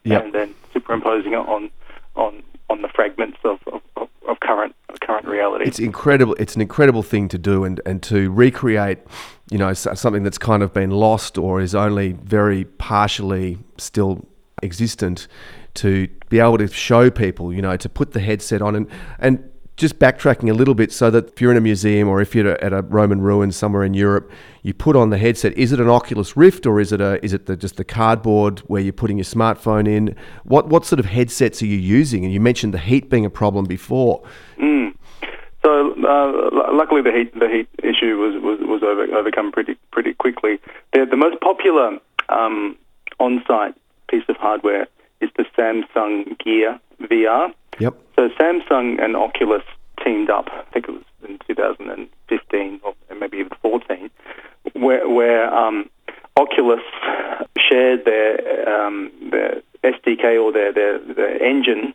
Yep. 0.06 0.25
and 0.25 0.32
then 0.32 0.54
superimposing 0.72 1.32
it 1.32 1.37
on 1.37 1.69
on 2.14 2.43
on 2.70 2.82
the 2.82 2.88
fragments 2.88 3.38
of, 3.44 3.58
of, 3.66 4.08
of, 4.28 4.40
current 4.40 4.75
of 4.88 5.00
current 5.00 5.26
reality. 5.26 5.64
It's 5.66 5.78
incredible. 5.81 6.37
It's 6.38 6.54
an 6.54 6.62
incredible 6.62 7.02
thing 7.02 7.28
to 7.28 7.38
do, 7.38 7.64
and, 7.64 7.81
and 7.84 8.02
to 8.04 8.31
recreate, 8.31 8.98
you 9.50 9.58
know, 9.58 9.72
something 9.72 10.22
that's 10.22 10.38
kind 10.38 10.62
of 10.62 10.72
been 10.72 10.90
lost 10.90 11.38
or 11.38 11.60
is 11.60 11.75
only 11.75 12.12
very 12.12 12.64
partially 12.64 13.58
still 13.78 14.25
existent. 14.62 15.26
To 15.76 16.08
be 16.28 16.38
able 16.38 16.58
to 16.58 16.69
show 16.69 17.11
people, 17.11 17.52
you 17.52 17.62
know, 17.62 17.76
to 17.76 17.88
put 17.88 18.12
the 18.12 18.20
headset 18.20 18.62
on 18.62 18.75
and 18.76 18.87
and 19.19 19.50
just 19.76 19.99
backtracking 19.99 20.49
a 20.49 20.55
little 20.55 20.75
bit, 20.75 20.90
so 20.90 21.11
that 21.11 21.28
if 21.28 21.40
you're 21.40 21.50
in 21.50 21.58
a 21.58 21.61
museum 21.61 22.08
or 22.08 22.23
if 22.23 22.34
you're 22.34 22.52
at 22.64 22.73
a 22.73 22.81
Roman 22.81 23.20
ruin 23.20 23.52
somewhere 23.52 23.84
in 23.84 23.93
Europe, 23.93 24.31
you 24.62 24.73
put 24.73 24.96
on 24.96 25.11
the 25.11 25.19
headset. 25.19 25.52
Is 25.52 25.70
it 25.70 25.81
an 25.81 25.88
Oculus 25.90 26.34
Rift 26.34 26.64
or 26.64 26.81
is 26.81 26.93
it 26.93 27.00
a 27.00 27.23
is 27.25 27.32
it 27.32 27.44
the, 27.46 27.56
just 27.56 27.76
the 27.76 27.84
cardboard 27.84 28.61
where 28.61 28.81
you're 28.81 28.93
putting 28.93 29.19
your 29.19 29.25
smartphone 29.25 29.87
in? 29.87 30.17
What 30.44 30.69
what 30.69 30.87
sort 30.87 30.99
of 30.99 31.06
headsets 31.06 31.62
are 31.62 31.67
you 31.67 31.79
using? 31.79 32.25
And 32.25 32.32
you 32.32 32.40
mentioned 32.40 32.72
the 32.72 32.79
heat 32.79 33.11
being 33.11 33.26
a 33.26 33.31
problem 33.31 33.67
before. 33.67 34.22
So 35.67 35.94
uh, 36.06 36.72
luckily, 36.72 37.02
the 37.02 37.11
heat 37.11 37.38
the 37.38 37.49
heat 37.49 37.69
issue 37.82 38.17
was 38.19 38.40
was, 38.40 38.61
was 38.61 38.82
over, 38.84 39.02
overcome 39.17 39.50
pretty 39.50 39.76
pretty 39.90 40.14
quickly. 40.14 40.61
The, 40.93 41.06
the 41.11 41.17
most 41.17 41.40
popular 41.40 41.99
um, 42.29 42.76
on-site 43.19 43.75
piece 44.08 44.22
of 44.29 44.37
hardware 44.37 44.87
is 45.20 45.30
the 45.36 45.44
Samsung 45.56 46.38
Gear 46.38 46.78
VR. 47.02 47.52
Yep. 47.78 47.94
So 48.16 48.28
Samsung 48.30 49.02
and 49.02 49.16
Oculus 49.16 49.62
teamed 50.02 50.30
up. 50.30 50.48
I 50.50 50.62
think 50.72 50.88
it 50.88 50.92
was 50.92 51.02
in 51.28 51.38
2015 51.46 52.80
or 52.82 52.94
maybe 53.18 53.38
even 53.38 53.52
14, 53.62 54.10
where 54.74 55.08
where 55.08 55.54
um, 55.54 55.88
Oculus 56.36 56.80
shared 57.58 58.04
their 58.04 58.68
um, 58.68 59.10
their 59.30 59.62
SDK 59.84 60.42
or 60.42 60.52
their, 60.52 60.72
their 60.72 60.98
their 60.98 61.42
engine 61.42 61.94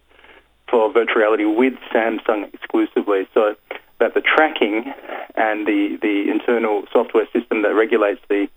for 0.69 0.91
virtual 0.91 1.21
reality 1.21 1.45
with 1.45 1.73
Samsung 1.93 2.53
exclusively, 2.53 3.27
so 3.33 3.55
that 3.99 4.13
the 4.13 4.21
tracking 4.21 4.91
and 5.35 5.67
the, 5.67 5.97
the 6.01 6.29
internal 6.29 6.83
software 6.91 7.27
system 7.31 7.61
that 7.61 7.73
regulates 7.75 8.21
the, 8.29 8.47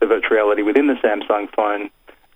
the 0.00 0.06
virtual 0.06 0.36
reality 0.36 0.62
within 0.62 0.86
the 0.86 0.94
Samsung 0.94 1.50
phone 1.54 1.90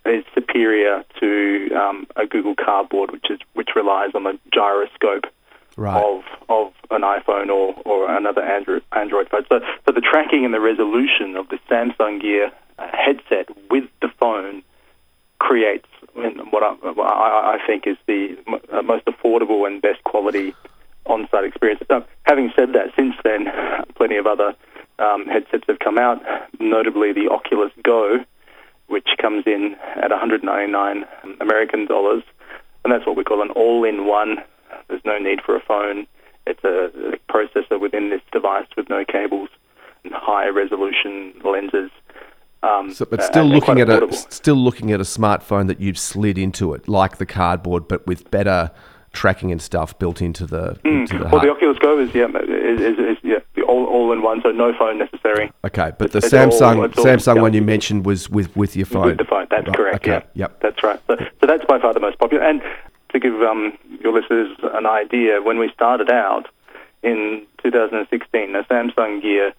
is 0.08 0.25
superior 0.35 1.05
to 1.20 1.70
um, 1.75 2.06
a 2.17 2.26
Google 2.26 2.55
Cardboard, 2.55 3.11
which 3.11 3.31
is 3.31 3.41
which 3.55 3.70
relies 3.76 4.11
on 4.14 4.25
the 4.25 4.38
gyroscope 4.53 5.26
Right. 5.79 6.03
of 6.03 6.25
of 6.49 6.73
an 6.91 7.03
iPhone 7.03 7.48
or, 7.48 7.75
or 7.84 8.10
another 8.10 8.41
Android 8.41 8.82
Android 8.93 9.29
phone. 9.29 9.44
So, 9.51 9.60
so 9.84 9.93
the 9.93 10.01
tracking 10.01 10.46
and 10.46 10.55
the 10.55 10.60
resolution 10.60 11.36
of 11.36 11.51
the 11.51 11.58
Samsung 11.69 12.22
Gear 12.22 12.51
headset 12.79 13.48
with 13.70 13.84
the 14.01 14.08
phone 14.19 14.63
creates 15.39 15.86
what 16.15 16.63
I, 16.63 16.72
what 16.93 17.06
I, 17.06 17.58
I 17.60 17.67
think 17.67 17.86
is 17.86 17.98
the 18.06 18.39
uh, 18.72 18.81
most 18.82 19.05
affordable 19.05 19.67
and 19.67 19.82
best 19.82 20.03
quality 20.05 20.55
on-site 21.05 21.44
experience. 21.44 21.82
Now, 21.91 22.06
having 22.22 22.53
said 22.56 22.72
that, 22.72 22.94
since 22.96 23.15
then, 23.22 23.46
plenty 23.96 24.17
of 24.17 24.27
other 24.27 24.55
um, 24.98 25.27
headsets 25.27 25.65
have 25.69 25.79
come 25.79 25.98
out, 25.98 26.22
notably 26.58 27.13
the 27.13 27.29
Oculus 27.29 27.70
Go, 27.82 28.25
which 28.88 29.08
comes 29.20 29.44
in 29.46 29.76
at 29.96 30.10
199 30.10 31.05
American 31.40 31.86
dollars, 31.86 32.22
and 32.84 32.93
that's 32.93 33.06
what 33.06 33.16
we 33.16 33.24
call 33.24 33.43
an 33.43 33.50
all-in-one. 33.50 34.38
There's 34.88 35.05
no 35.05 35.19
need 35.19 35.40
for 35.44 35.56
a 35.56 35.60
phone. 35.60 36.06
It's 36.46 36.62
a, 36.64 36.90
a 37.14 37.32
processor 37.32 37.81
within 37.81 38.10
this 38.10 38.20
device 38.32 38.66
with 38.76 38.88
no 38.88 39.05
cables 39.05 39.48
and 40.05 40.12
high-resolution 40.14 41.34
lenses. 41.44 41.90
Um, 42.62 42.93
So, 42.93 43.05
but 43.05 43.22
still 43.22 43.44
looking 43.44 43.81
at 43.81 43.88
a 43.88 44.12
still 44.12 44.56
looking 44.56 44.93
at 44.93 45.00
a 45.00 45.05
smartphone 45.05 45.66
that 45.66 45.81
you've 45.81 45.98
slid 45.98 46.38
into 46.38 46.72
it, 46.74 46.88
like 46.88 47.19
the 47.19 47.26
cardboard, 47.26 47.88
but 47.88 48.06
with 48.06 48.31
better 48.31 48.70
tracking 49.12 49.50
and 49.50 49.60
stuff 49.60 49.98
built 49.98 50.20
into 50.22 50.46
the 50.46 50.78
into 50.84 51.19
the 51.19 51.24
Well, 51.24 51.40
the 51.40 51.50
Oculus 51.50 51.78
Go 51.78 51.98
is 51.98 52.14
yeah, 52.14 52.26
is, 52.26 52.81
is, 52.81 52.98
is 52.98 53.16
yeah, 53.22 53.38
all, 53.67 53.87
all 53.87 54.13
in 54.13 54.23
one, 54.23 54.41
so 54.43 54.51
no 54.51 54.73
phone 54.79 54.99
necessary. 54.99 55.51
Okay, 55.65 55.93
but 55.99 56.13
the 56.13 56.19
It's 56.19 56.29
Samsung 56.31 56.85
it's 56.89 56.99
all 56.99 57.05
Samsung 57.05 57.41
one 57.43 57.53
you 57.55 57.63
mentioned 57.63 58.06
was 58.06 58.29
with 58.31 58.55
with 58.56 58.77
your 58.77 58.87
phone. 58.87 59.06
With 59.08 59.19
the 59.19 59.25
phone, 59.25 59.46
that's 59.51 59.67
Right, 59.69 59.77
correct. 59.77 59.96
Okay, 59.96 60.13
Yeah, 60.35 60.44
yep. 60.44 60.61
that's 60.61 60.82
right. 60.82 61.01
So, 61.06 61.17
so 61.41 61.46
that's 61.46 61.65
by 61.67 61.79
far 61.79 61.93
the 61.94 62.01
most 62.01 62.19
popular. 62.19 62.43
And 62.44 62.63
to 63.11 63.19
give 63.20 63.41
um, 63.43 63.77
your 64.01 64.13
listeners 64.13 64.56
an 64.75 64.87
idea, 64.87 65.41
when 65.43 65.58
we 65.58 65.70
started 65.73 66.11
out 66.11 66.46
in 67.03 67.46
2016, 67.63 68.55
a 68.56 68.63
Samsung 68.65 69.23
Gear 69.23 69.53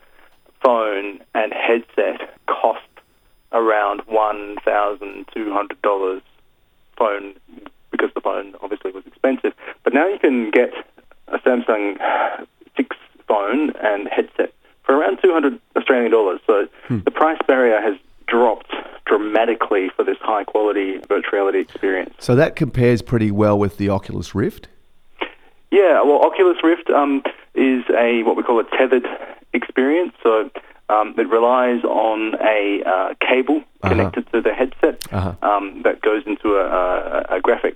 phone 0.61 1.19
and 1.35 1.53
headset 1.53 2.37
cost 2.47 2.81
around 3.51 4.01
one 4.07 4.57
thousand 4.65 5.25
two 5.33 5.51
hundred 5.53 5.81
dollars. 5.81 6.21
Phone 6.97 7.35
because 7.91 8.09
the 8.15 8.21
phone 8.21 8.55
obviously 8.61 8.91
was 8.91 9.05
expensive, 9.05 9.53
but 9.83 9.93
now 9.93 10.07
you 10.07 10.17
can 10.19 10.49
get 10.51 10.73
a 11.27 11.37
Samsung 11.39 11.97
phone 13.27 13.71
and 13.81 14.07
headset 14.07 14.53
for 14.83 14.95
around 14.95 15.19
200 15.21 15.59
Australian 15.75 16.11
dollars. 16.11 16.39
So 16.47 16.67
the 16.89 17.11
price 17.11 17.39
barrier 17.47 17.81
has 17.81 17.95
dropped 18.27 18.71
dramatically 19.05 19.89
for 19.95 20.03
this 20.03 20.17
high 20.21 20.43
quality 20.43 20.97
virtual 21.07 21.31
reality 21.39 21.59
experience. 21.59 22.13
So 22.19 22.35
that 22.35 22.55
compares 22.55 23.01
pretty 23.01 23.31
well 23.31 23.57
with 23.57 23.77
the 23.77 23.89
Oculus 23.89 24.33
Rift. 24.35 24.67
Yeah, 25.71 26.01
well, 26.03 26.21
Oculus 26.25 26.57
Rift 26.63 26.89
um, 26.89 27.23
is 27.53 27.83
a 27.89 28.23
what 28.23 28.35
we 28.37 28.43
call 28.43 28.59
a 28.59 28.63
tethered 28.77 29.05
experience. 29.53 30.13
So 30.23 30.49
um, 30.89 31.13
it 31.17 31.27
relies 31.27 31.83
on 31.83 32.35
a 32.41 32.83
uh, 32.85 33.13
cable 33.19 33.57
Uh-huh. 33.83 33.89
connected 33.89 34.31
to 34.31 34.41
the 34.41 34.53
headset 34.53 35.05
Uh-huh. 35.11 35.33
um, 35.41 35.81
that 35.83 36.01
goes 36.01 36.23
into 36.25 36.55
a, 36.55 36.65
a, 36.65 37.37
a 37.37 37.41
graphics 37.41 37.75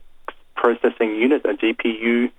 processing 0.55 1.15
unit, 1.15 1.41
a 1.46 1.53
GPU 1.53 2.31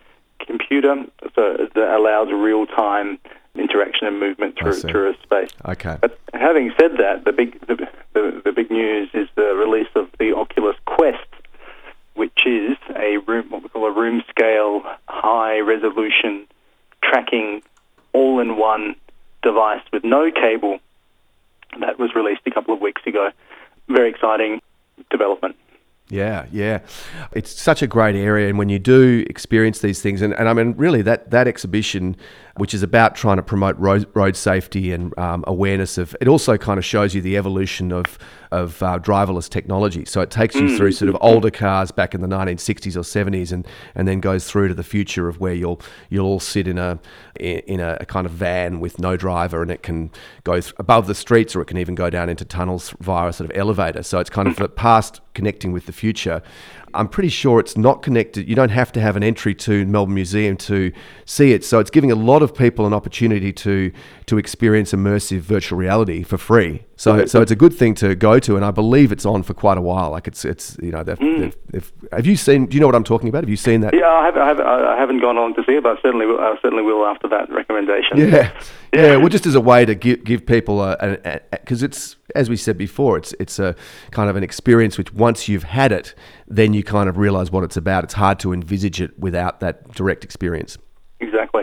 computer, 0.47 1.05
so 1.35 1.69
that 1.75 1.97
allows 1.97 2.29
real 2.33 2.67
time 2.67 3.19
interaction 3.55 4.07
and 4.07 4.19
movement 4.19 4.59
through 4.59 4.75
through 4.75 5.11
a 5.11 5.15
space. 5.23 5.51
Okay. 5.67 5.99
But 6.01 6.19
having 6.33 6.73
said 6.81 6.93
that, 6.99 7.25
the 7.25 7.33
big 7.33 7.61
the, 7.67 7.89
the, 8.15 8.43
the 8.45 8.53
big 8.53 8.71
news 8.71 9.11
is 9.13 9.29
the 9.35 9.55
release 9.55 9.89
of 9.95 10.09
the 10.19 10.35
Oculus 10.35 10.77
Quest, 10.87 11.19
which 12.15 12.47
is 12.47 12.77
a 12.97 13.19
room 13.19 13.51
what 13.51 13.63
we 13.63 13.69
call 13.69 13.87
a 13.87 13.93
room 13.93 14.23
scale, 14.31 14.83
high 15.09 15.61
resolution 15.61 16.47
tracking, 17.03 17.63
all 18.13 18.41
in 18.41 18.57
one 18.57 18.97
device 19.43 19.83
with 19.93 20.05
no 20.05 20.31
cable. 20.31 20.79
That 21.81 21.99
was 21.99 22.15
released 22.15 22.43
a 22.47 22.51
couple 22.51 22.75
of 22.75 22.81
weeks 22.81 23.03
ago. 23.07 23.31
Very 23.89 24.11
exciting 24.11 24.61
development. 25.11 25.57
Yeah, 26.13 26.45
yeah. 26.53 26.81
It's 27.33 27.51
such 27.51 27.81
a 27.81 27.87
great 27.87 28.15
area. 28.15 28.51
And 28.51 28.59
when 28.59 28.69
you 28.69 28.79
do 28.79 29.25
experience 29.31 29.79
these 29.79 30.03
things, 30.03 30.21
and, 30.21 30.35
and 30.35 30.47
I 30.47 30.53
mean, 30.53 30.75
really, 30.77 31.01
that, 31.03 31.31
that 31.31 31.49
exhibition, 31.49 32.17
which 32.57 32.75
is 32.75 32.83
about 32.83 33.15
trying 33.15 33.37
to 33.37 33.43
promote 33.43 33.79
road, 33.79 34.07
road 34.15 34.37
safety 34.37 34.93
and 34.93 35.17
um, 35.19 35.45
awareness 35.47 35.99
of, 35.99 36.15
it 36.21 36.29
also 36.29 36.57
kind 36.57 36.79
of 36.79 36.85
shows 36.85 37.15
you 37.15 37.23
the 37.23 37.37
evolution 37.37 37.93
of, 37.93 38.19
of 38.51 38.83
uh, 38.83 38.99
driverless 38.99 39.49
technology. 39.49 40.05
So 40.05 40.21
it 40.21 40.31
takes 40.31 40.55
you 40.55 40.77
through 40.77 40.93
sort 40.93 41.09
of 41.09 41.17
older 41.21 41.51
cars 41.51 41.91
back 41.91 42.15
in 42.15 42.21
the 42.21 42.29
1960s 42.29 42.97
or 42.97 43.01
70s 43.01 43.53
and, 43.53 43.67
and 43.95 44.07
then 44.07 44.21
goes 44.21 44.47
through 44.47 44.69
to 44.69 44.75
the 44.75 44.83
future 44.83 45.29
of 45.29 45.41
where 45.41 45.55
you'll, 45.55 45.81
you'll 46.11 46.27
all 46.27 46.41
sit 46.41 46.69
in 46.69 46.79
a, 46.79 47.01
in 47.41 47.81
a, 47.81 47.97
a 48.01 48.07
kind 48.07 48.27
of 48.27 48.33
van 48.33 48.81
with 48.81 48.99
no 48.99 49.17
driver 49.17 49.63
and 49.63 49.71
it 49.71 49.83
can 49.83 50.11
go 50.45 50.61
th- 50.61 50.75
above 50.79 51.07
the 51.07 51.15
streets 51.15 51.57
or 51.57 51.63
it 51.63 51.67
can 51.67 51.79
even 51.79 51.95
go 51.95 52.11
down 52.11 52.29
into 52.29 52.45
tunnels 52.45 52.95
via 53.01 53.29
a 53.29 53.33
sort 53.33 53.51
of 53.51 53.57
elevator. 53.57 54.03
So 54.03 54.19
it's 54.19 54.31
kind 54.31 54.47
of 54.49 54.57
the 54.57 54.69
past 54.69 55.21
connecting 55.35 55.73
with 55.73 55.87
the 55.87 55.93
future. 55.93 56.43
I'm 56.95 57.09
pretty 57.09 57.29
sure 57.29 57.61
it's 57.61 57.77
not 57.77 58.03
connected. 58.03 58.49
You 58.49 58.55
don't 58.55 58.71
have 58.71 58.93
to 58.93 59.01
have 59.01 59.17
an 59.17 59.23
entry 59.23 59.55
to 59.57 59.87
Melbourne 59.87 60.15
Museum 60.15 60.57
to 60.59 60.93
see 61.25 61.53
it. 61.53 61.65
So 61.65 61.79
it's 61.79 61.91
giving 61.91 62.11
a 62.11 62.15
lot 62.15 62.43
of 62.43 62.55
people 62.55 62.87
an 62.87 62.93
opportunity 62.93 63.53
to 63.53 63.93
to 64.27 64.39
experience 64.39 64.93
immersive 64.93 65.41
virtual 65.41 65.79
reality 65.79 66.23
for 66.23 66.39
free. 66.39 66.85
So 67.03 67.27
so 67.27 67.43
it's 67.43 67.51
a 67.51 67.57
good 67.57 67.75
thing 67.75 67.97
to 67.97 68.15
go 68.15 68.39
to, 68.39 68.55
and 68.55 68.65
I 68.65 68.71
believe 68.71 69.11
it's 69.11 69.27
on 69.27 69.43
for 69.43 69.55
quite 69.55 69.77
a 69.77 69.81
while. 69.81 70.13
Like 70.13 70.29
it's 70.29 70.45
it's 70.45 70.77
you 70.81 70.93
know 70.93 71.03
they've, 71.03 71.19
mm. 71.19 71.41
they've, 71.41 71.57
they've, 71.73 71.93
have 72.13 72.27
you 72.27 72.37
seen? 72.37 72.67
Do 72.67 72.77
you 72.77 72.81
know 72.81 72.87
what 72.87 72.95
I'm 72.95 73.03
talking 73.03 73.29
about? 73.29 73.43
Have 73.43 73.51
you 73.51 73.57
seen 73.57 73.81
that? 73.81 73.93
Yeah, 73.93 74.07
I 74.07 74.27
haven't, 74.27 74.41
I 74.41 74.47
haven't, 74.47 74.67
I 74.67 74.97
haven't 74.97 75.19
gone 75.19 75.37
on 75.37 75.53
to 75.57 75.65
see 75.67 75.73
it, 75.73 75.83
but 75.83 75.99
I 75.99 76.01
certainly, 76.01 76.27
will, 76.27 76.39
I 76.39 76.55
certainly 76.63 76.85
will 76.85 77.05
after 77.05 77.27
that 77.27 77.51
recommendation. 77.51 78.19
Yeah, 78.19 78.53
yeah. 78.95 79.17
Well, 79.17 79.31
just 79.31 79.47
as 79.47 79.57
a 79.57 79.61
way 79.61 79.85
to 79.85 79.97
give 79.97 80.23
give 80.23 80.47
people 80.47 80.81
a 80.81 81.41
because 81.51 81.83
it's 81.83 82.15
as 82.37 82.49
we 82.49 82.57
said 82.57 82.79
before, 82.79 83.19
it's 83.19 83.35
it's 83.41 83.59
a 83.59 83.75
kind 84.13 84.31
of 84.31 84.37
an 84.37 84.45
experience 84.45 84.97
which 84.97 85.13
once 85.13 85.49
you've 85.49 85.65
had 85.65 85.91
it, 85.91 86.15
then 86.47 86.73
you 86.73 86.85
kind 86.85 87.09
of 87.09 87.19
realize 87.19 87.51
what 87.51 87.65
it's 87.65 87.77
about. 87.77 88.05
It's 88.05 88.15
hard 88.15 88.39
to 88.39 88.53
envisage 88.53 89.01
it 89.01 89.19
without 89.19 89.59
that 89.59 89.91
direct 89.93 90.23
experience. 90.23 90.79
Exactly. 91.19 91.62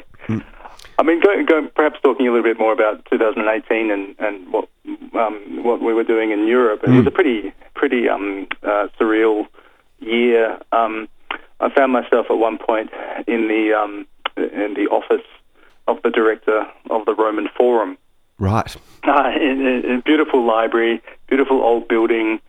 I 0.99 1.03
mean, 1.03 1.21
going, 1.21 1.45
going, 1.45 1.69
perhaps 1.73 1.97
talking 2.03 2.27
a 2.27 2.31
little 2.31 2.43
bit 2.43 2.59
more 2.59 2.73
about 2.73 3.05
2018 3.09 3.89
and, 3.89 4.15
and 4.19 4.51
what 4.51 4.67
um, 5.13 5.63
what 5.63 5.81
we 5.81 5.93
were 5.93 6.03
doing 6.03 6.31
in 6.31 6.45
Europe. 6.45 6.81
It 6.83 6.89
was 6.89 7.07
a 7.07 7.11
pretty 7.11 7.53
pretty 7.73 8.09
um, 8.09 8.47
uh, 8.63 8.89
surreal 8.99 9.47
year. 9.99 10.59
Um, 10.73 11.07
I 11.61 11.69
found 11.73 11.93
myself 11.93 12.25
at 12.29 12.37
one 12.37 12.57
point 12.57 12.89
in 13.27 13.47
the 13.47 13.73
um, 13.73 14.07
in 14.35 14.73
the 14.73 14.87
office 14.91 15.25
of 15.87 16.01
the 16.03 16.09
director 16.09 16.67
of 16.89 17.05
the 17.05 17.15
Roman 17.15 17.47
Forum. 17.55 17.97
Right. 18.37 18.75
Uh, 19.03 19.31
in, 19.35 19.65
in 19.65 19.85
in 19.85 19.99
a 19.99 20.01
beautiful 20.01 20.45
library, 20.45 21.01
beautiful 21.27 21.61
old 21.61 21.87
building, 21.87 22.41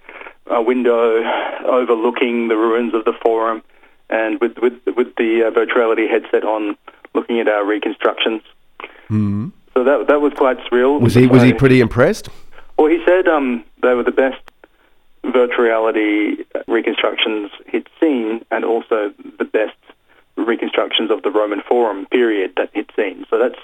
a 0.47 0.61
window 0.61 1.23
overlooking 1.67 2.49
the 2.49 2.57
ruins 2.57 2.95
of 2.95 3.05
the 3.05 3.13
Forum, 3.23 3.63
and 4.09 4.41
with 4.41 4.59
with 4.59 4.75
with 4.97 5.15
the 5.17 5.45
uh, 5.47 5.51
virtuality 5.53 6.11
headset 6.11 6.43
on, 6.43 6.77
looking 7.15 7.41
at 7.41 7.49
our 7.49 7.65
reconstructions. 7.65 8.43
Mm. 9.09 9.53
So 9.75 9.85
that 9.85 10.07
that 10.09 10.21
was 10.21 10.33
quite 10.35 10.59
surreal. 10.61 11.01
Was 11.01 11.15
he 11.15 11.27
was 11.27 11.43
he 11.43 11.53
pretty 11.53 11.81
impressed? 11.81 12.29
Well, 12.79 12.89
he 12.91 13.03
said 13.05 13.29
um, 13.29 13.65
they 13.83 13.95
were 13.95 14.03
the 14.03 14.11
best 14.13 14.41
virtual 15.25 15.65
reality 15.65 16.45
reconstructions 16.67 17.51
he'd 17.71 17.89
seen, 18.01 18.45
and 18.51 18.65
also 18.65 19.13
the 19.39 19.45
best 19.45 19.77
reconstructions 20.37 21.11
of 21.11 21.23
the 21.23 21.31
Roman 21.31 21.61
Forum 21.69 22.07
period 22.07 22.53
that 22.57 22.71
he'd 22.73 22.91
seen. 22.97 23.27
So 23.31 23.39
that's 23.39 23.59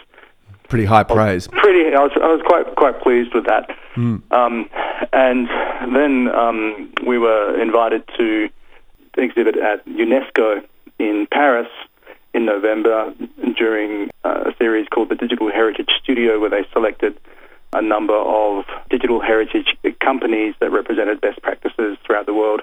Pretty 0.68 0.84
high 0.84 1.04
praise. 1.04 1.46
pretty. 1.46 1.94
I 1.94 2.00
was, 2.00 2.10
I 2.16 2.26
was 2.26 2.42
quite 2.44 2.74
quite 2.74 3.00
pleased 3.00 3.32
with 3.34 3.46
that. 3.46 3.70
Um, 3.96 4.68
and 5.12 5.48
then 5.94 6.28
um, 6.34 6.92
we 7.06 7.18
were 7.18 7.58
invited 7.60 8.02
to 8.18 8.48
exhibit 9.16 9.56
at 9.56 9.86
UNESCO 9.86 10.64
in 10.98 11.26
Paris 11.32 11.68
in 12.36 12.44
November 12.44 13.14
during 13.56 14.10
uh, 14.22 14.50
a 14.50 14.56
series 14.58 14.86
called 14.88 15.08
the 15.08 15.14
Digital 15.14 15.50
Heritage 15.50 15.88
Studio, 16.02 16.38
where 16.38 16.50
they 16.50 16.66
selected 16.70 17.18
a 17.72 17.80
number 17.80 18.14
of 18.14 18.64
digital 18.90 19.20
heritage 19.20 19.74
companies 20.00 20.54
that 20.60 20.70
represented 20.70 21.20
best 21.20 21.40
practices 21.42 21.96
throughout 22.04 22.26
the 22.26 22.34
world. 22.34 22.60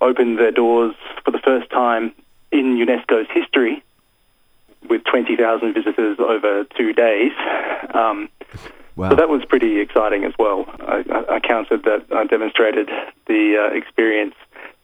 Opened 0.00 0.38
their 0.38 0.52
doors 0.52 0.94
for 1.24 1.32
the 1.32 1.40
first 1.40 1.68
time 1.70 2.12
in 2.52 2.76
UNESCO's 2.76 3.28
history 3.32 3.82
with 4.88 5.02
20,000 5.04 5.74
visitors 5.74 6.18
over 6.20 6.64
two 6.76 6.92
days. 6.92 7.32
Um, 7.92 8.28
Wow. 8.94 9.10
so 9.10 9.14
that 9.14 9.28
was 9.28 9.44
pretty 9.44 9.78
exciting 9.78 10.24
as 10.24 10.32
well. 10.40 10.64
I, 10.80 11.04
I, 11.08 11.36
I 11.36 11.40
counted 11.40 11.84
that 11.84 12.06
I 12.10 12.24
demonstrated 12.24 12.90
the 13.28 13.56
uh, 13.56 13.76
experience 13.76 14.34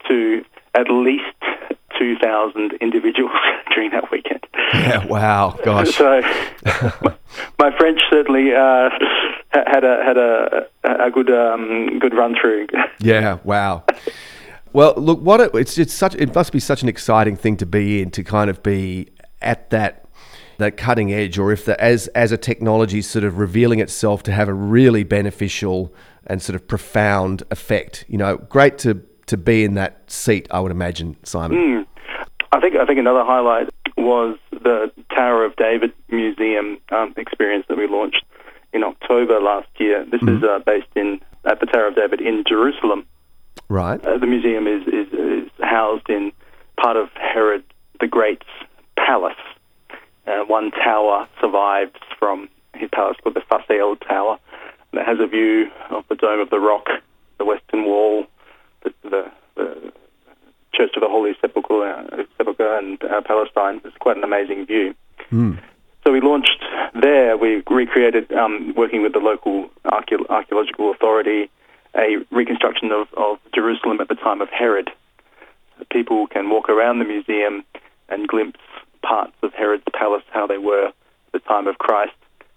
to 0.08 0.44
at 0.74 0.90
least 0.90 1.24
2,000 1.98 2.72
individuals 2.80 3.32
during 3.74 3.90
that 3.90 4.10
weekend. 4.10 4.46
Yeah. 4.72 5.06
Wow. 5.06 5.58
Gosh. 5.64 5.94
So 5.94 6.20
my, 7.02 7.14
my 7.58 7.76
French 7.76 8.00
certainly 8.10 8.54
uh, 8.54 8.90
had 9.52 9.84
a 9.84 10.02
had 10.04 10.16
a 10.16 10.66
a 10.84 11.10
good 11.10 11.30
um, 11.30 11.98
good 11.98 12.14
run 12.14 12.34
through. 12.40 12.66
Yeah. 13.00 13.38
Wow. 13.44 13.84
Well, 14.72 14.94
look, 14.96 15.20
what 15.20 15.40
it, 15.40 15.50
it's 15.54 15.76
it's 15.78 15.92
such 15.92 16.14
it 16.14 16.34
must 16.34 16.52
be 16.52 16.60
such 16.60 16.82
an 16.82 16.88
exciting 16.88 17.36
thing 17.36 17.56
to 17.58 17.66
be 17.66 18.00
in 18.00 18.10
to 18.12 18.24
kind 18.24 18.48
of 18.48 18.62
be 18.62 19.08
at 19.42 19.70
that 19.70 20.06
that 20.58 20.76
cutting 20.76 21.12
edge, 21.12 21.38
or 21.38 21.52
if 21.52 21.64
the 21.64 21.78
as 21.80 22.06
as 22.08 22.32
a 22.32 22.38
technology 22.38 23.02
sort 23.02 23.24
of 23.24 23.38
revealing 23.38 23.80
itself 23.80 24.22
to 24.24 24.32
have 24.32 24.48
a 24.48 24.54
really 24.54 25.02
beneficial 25.04 25.92
and 26.26 26.40
sort 26.40 26.54
of 26.54 26.66
profound 26.66 27.42
effect. 27.50 28.04
You 28.08 28.18
know, 28.18 28.38
great 28.38 28.78
to 28.78 29.02
to 29.26 29.36
be 29.36 29.64
in 29.64 29.74
that 29.74 30.10
seat. 30.10 30.46
I 30.50 30.60
would 30.60 30.72
imagine, 30.72 31.16
Simon. 31.24 31.86
I 32.52 32.60
think 32.60 32.76
I 32.76 32.86
think 32.86 32.98
another 32.98 33.24
highlight 33.24 33.68
was 33.96 34.38
the 34.50 34.92
Tower 35.14 35.44
of 35.44 35.56
David 35.56 35.92
Museum 36.08 36.78
um, 36.90 37.14
experience 37.16 37.64
that 37.68 37.76
we 37.76 37.86
launched 37.86 38.24
in 38.72 38.84
October 38.84 39.40
last 39.40 39.68
year. 39.78 40.04
This 40.04 40.22
is 40.22 40.42
uh, 40.42 40.60
based 40.64 40.88
in 40.94 41.20
at 41.44 41.60
the 41.60 41.66
Tower 41.66 41.88
of 41.88 41.96
David 41.96 42.20
in 42.20 42.44
Jerusalem. 42.46 43.06
Right. 43.68 44.04
Uh, 44.04 44.18
the 44.18 44.26
museum 44.26 44.66
is, 44.66 44.86
is, 44.86 45.12
is 45.12 45.50
housed 45.60 46.08
in 46.08 46.32
part 46.76 46.96
of 46.96 47.08
Herod 47.14 47.64
the 48.00 48.06
Great's 48.06 48.46
palace. 48.96 49.34
Uh, 50.26 50.44
one 50.46 50.70
tower 50.70 51.28
survives 51.40 51.94
from 52.18 52.48
his 52.74 52.88
palace 52.92 53.16
called 53.22 53.36
the 53.36 53.40
Phasael 53.40 53.96
Tower 54.06 54.38
that 54.92 55.06
has 55.06 55.18
a 55.20 55.26
view 55.26 55.70
of 55.90 56.04
the 56.08 56.16
Dome 56.16 56.40
of 56.40 56.50
the 56.50 56.60
Rock, 56.60 56.86
the 57.38 57.44
Western 57.44 57.84
Wall, 57.84 58.26
the, 58.84 58.94
the, 59.02 59.32
the 59.56 59.92
Church 60.72 60.90
of 60.96 61.00
the 61.00 61.08
Holy 61.08 61.32
Sepulchre, 61.40 61.84
uh, 61.84 62.22
Sepulchre 62.36 62.78
and 62.78 63.02
uh, 63.02 63.20
Palestine. 63.22 63.80
It's 63.84 63.96
quite 63.98 64.16
an 64.16 64.24
amazing 64.24 64.66
view. 64.66 64.94
Mm. 65.32 65.60
So 66.04 66.12
we 66.12 66.20
launched 66.20 66.62
there. 67.00 67.36
We 67.36 67.62
recreated, 67.68 68.30
um, 68.32 68.74
working 68.76 69.02
with 69.02 69.12
the 69.12 69.20
local 69.20 69.70
archae- 69.84 70.28
archaeological 70.28 70.90
authority, 70.90 71.50
a 71.94 72.18
reconstruction 72.30 72.92
of, 72.92 73.08
of 73.16 73.38
Jerusalem 73.54 74.00
at 74.00 74.08
the 74.08 74.16
time 74.16 74.40
of 74.40 74.48
Herod. 74.50 74.90
People 75.90 76.26
can 76.26 76.50
walk 76.50 76.68
around 76.68 76.98
the 76.98 77.04
museum 77.04 77.64
and 78.08 78.28
glimpse 78.28 78.60
parts 79.02 79.34
of 79.42 79.52
Herod's 79.54 79.84
palace, 79.92 80.24
how 80.30 80.46
they 80.46 80.58
were 80.58 80.88
at 80.88 80.94
the 81.32 81.38
time 81.40 81.66
of 81.66 81.78
Christ, 81.78 82.12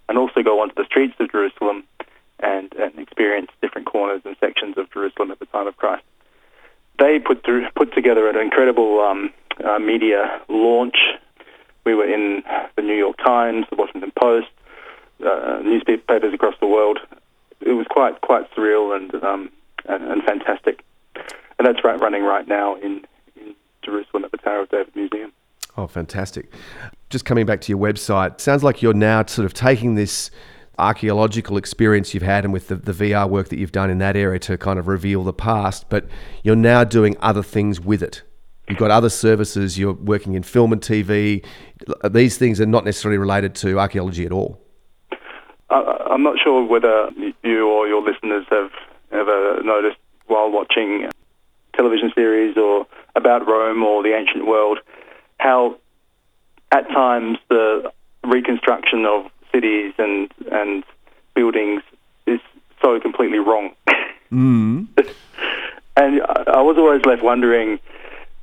and 0.10 0.18
also 0.18 0.42
go 0.44 0.62
onto 0.62 0.76
the 0.76 0.86
streets 0.86 1.16
of 1.20 1.32
Jerusalem 1.32 1.84
and, 2.40 2.74
and 2.74 2.98
experience 3.00 3.50
different 3.62 3.88
corners 3.88 4.22
and 4.26 4.36
sections 4.40 4.78
of 4.78 4.92
Jerusalem 4.92 5.32
at 5.32 5.40
the 5.40 5.46
time 5.48 5.68
of 5.68 5.78
Christ. 5.78 6.04
They 7.00 7.20
put 7.20 7.44
through, 7.44 7.68
put 7.76 7.94
together 7.94 8.28
an 8.30 8.38
incredible 8.38 9.00
um, 9.00 9.32
uh, 9.64 9.80
media 9.80 10.42
launch. 10.50 10.98
We 11.86 11.96
were 11.96 12.06
in 12.06 12.44
the 12.76 12.82
New 12.82 12.96
York 12.96 13.18
Times, 13.18 13.66
the 13.70 13.76
Washington 13.76 14.12
Post, 14.20 14.48
uh, 15.26 15.60
newspapers 15.64 16.34
across 16.34 16.56
the 16.60 16.68
world. 16.68 17.00
It 17.62 17.74
was 17.74 17.88
quite 17.90 18.22
quite 18.22 18.50
surreal 18.54 18.96
and 18.96 19.24
um, 19.24 19.50
and, 19.86 20.04
and 20.04 20.24
fantastic. 20.24 20.84
And 21.58 21.68
that's 21.68 21.84
right, 21.84 22.00
running 22.00 22.24
right 22.24 22.48
now 22.48 22.76
in, 22.76 23.06
in 23.36 23.56
Jerusalem 23.84 24.26
at 24.26 24.32
the 24.32 24.38
Tower 24.38 24.62
of 24.62 24.70
David 24.70 24.96
Museum. 24.96 25.34
Oh, 25.76 25.88
fantastic. 25.88 26.52
just 27.10 27.26
coming 27.26 27.46
back 27.46 27.62
to 27.62 27.72
your 27.72 27.80
website, 27.80 28.42
sounds 28.42 28.64
like 28.64 28.82
you're 28.82 28.94
now 28.94 29.24
sort 29.26 29.46
of 29.46 29.54
taking 29.54 29.96
this 29.96 30.30
archaeological 30.80 31.58
experience 31.58 32.14
you've 32.14 32.24
had 32.24 32.44
and 32.44 32.54
with 32.54 32.68
the, 32.68 32.76
the 32.76 32.92
VR 32.92 33.30
work 33.30 33.50
that 33.50 33.60
you've 33.60 33.72
done 33.72 33.90
in 33.90 33.98
that 34.00 34.16
area 34.16 34.40
to 34.40 34.58
kind 34.58 34.80
of 34.80 34.88
reveal 34.88 35.24
the 35.24 35.34
past, 35.34 35.90
but 35.90 36.08
you're 36.44 36.56
now 36.56 36.84
doing 36.84 37.16
other 37.20 37.44
things 37.44 37.80
with 37.80 38.04
it. 38.04 38.22
You've 38.70 38.78
got 38.78 38.92
other 38.92 39.10
services, 39.10 39.78
you're 39.78 39.94
working 39.94 40.34
in 40.34 40.44
film 40.44 40.74
and 40.74 40.82
TV. 40.82 41.46
These 42.10 42.38
things 42.38 42.60
are 42.60 42.66
not 42.66 42.84
necessarily 42.84 43.18
related 43.18 43.56
to 43.56 43.80
archaeology 43.80 44.26
at 44.26 44.32
all. 44.32 44.62
I'm 45.70 46.24
not 46.24 46.38
sure 46.44 46.64
whether 46.66 47.10
you 47.44 47.68
or 47.70 47.88
your 47.88 48.02
listeners 48.02 48.46
have 48.50 48.72
ever 49.12 49.62
noticed 49.64 49.98
while 50.26 50.52
watching 50.52 51.10
television 51.76 52.12
series 52.16 52.58
or 52.58 52.88
about 53.16 53.48
Rome 53.48 53.84
or 53.84 54.04
the 54.04 54.16
ancient 54.16 54.48
world 54.48 54.80
how 55.40 55.78
at 56.72 56.88
times 56.90 57.38
the 57.50 57.92
reconstruction 58.24 59.06
of 59.06 59.32
cities 59.52 59.94
and 59.98 60.32
and 60.52 60.84
buildings 61.36 61.82
is 62.26 62.40
so 62.82 63.00
completely 63.00 63.40
wrong. 63.40 63.72
Mm. 64.32 64.88
and 65.98 66.22
I 66.22 66.62
was 66.62 66.78
always 66.78 67.06
left 67.06 67.24
wondering. 67.24 67.80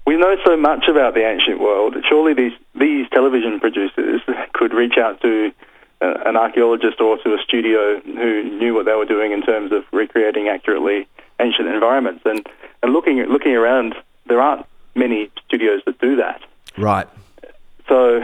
We 0.07 0.17
know 0.19 0.37
so 0.45 0.55
much 0.57 0.87
about 0.87 1.15
the 1.15 1.27
ancient 1.27 1.61
world. 1.61 1.97
Surely 2.09 2.35
these 2.35 2.53
these 2.75 3.09
television 3.11 3.61
producers 3.61 4.21
could 4.53 4.75
reach 4.75 4.99
out 4.99 5.21
to 5.23 5.53
uh, 6.01 6.15
an 6.27 6.37
archaeologist 6.37 7.01
or 7.01 7.17
to 7.19 7.35
a 7.35 7.39
studio 7.43 8.01
who 8.01 8.43
knew 8.59 8.75
what 8.75 8.85
they 8.85 8.95
were 8.95 9.07
doing 9.07 9.33
in 9.33 9.43
terms 9.43 9.73
of 9.73 9.85
recreating 9.93 10.49
accurately 10.49 11.07
ancient 11.41 11.69
environments. 11.69 12.23
And 12.27 12.47
and 12.83 12.93
looking 12.93 13.19
looking 13.25 13.55
around, 13.55 13.95
there 14.27 14.41
aren't 14.41 14.67
many 14.95 15.31
studios 15.47 15.83
that 15.87 15.99
do 16.01 16.17
that. 16.17 16.43
Right. 16.77 17.09
So, 17.89 18.21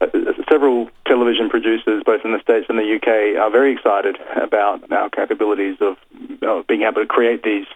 uh, 0.00 0.06
several 0.50 0.90
television 1.12 1.50
producers, 1.50 2.02
both 2.06 2.24
in 2.24 2.32
the 2.32 2.40
States 2.40 2.64
and 2.70 2.78
the 2.78 2.96
UK, 2.96 3.38
are 3.38 3.50
very 3.50 3.70
excited 3.74 4.16
about 4.34 4.90
our 4.90 5.10
capabilities 5.10 5.76
of 5.82 6.66
being 6.66 6.82
able 6.82 7.02
to 7.02 7.06
create 7.06 7.42
these 7.42 7.66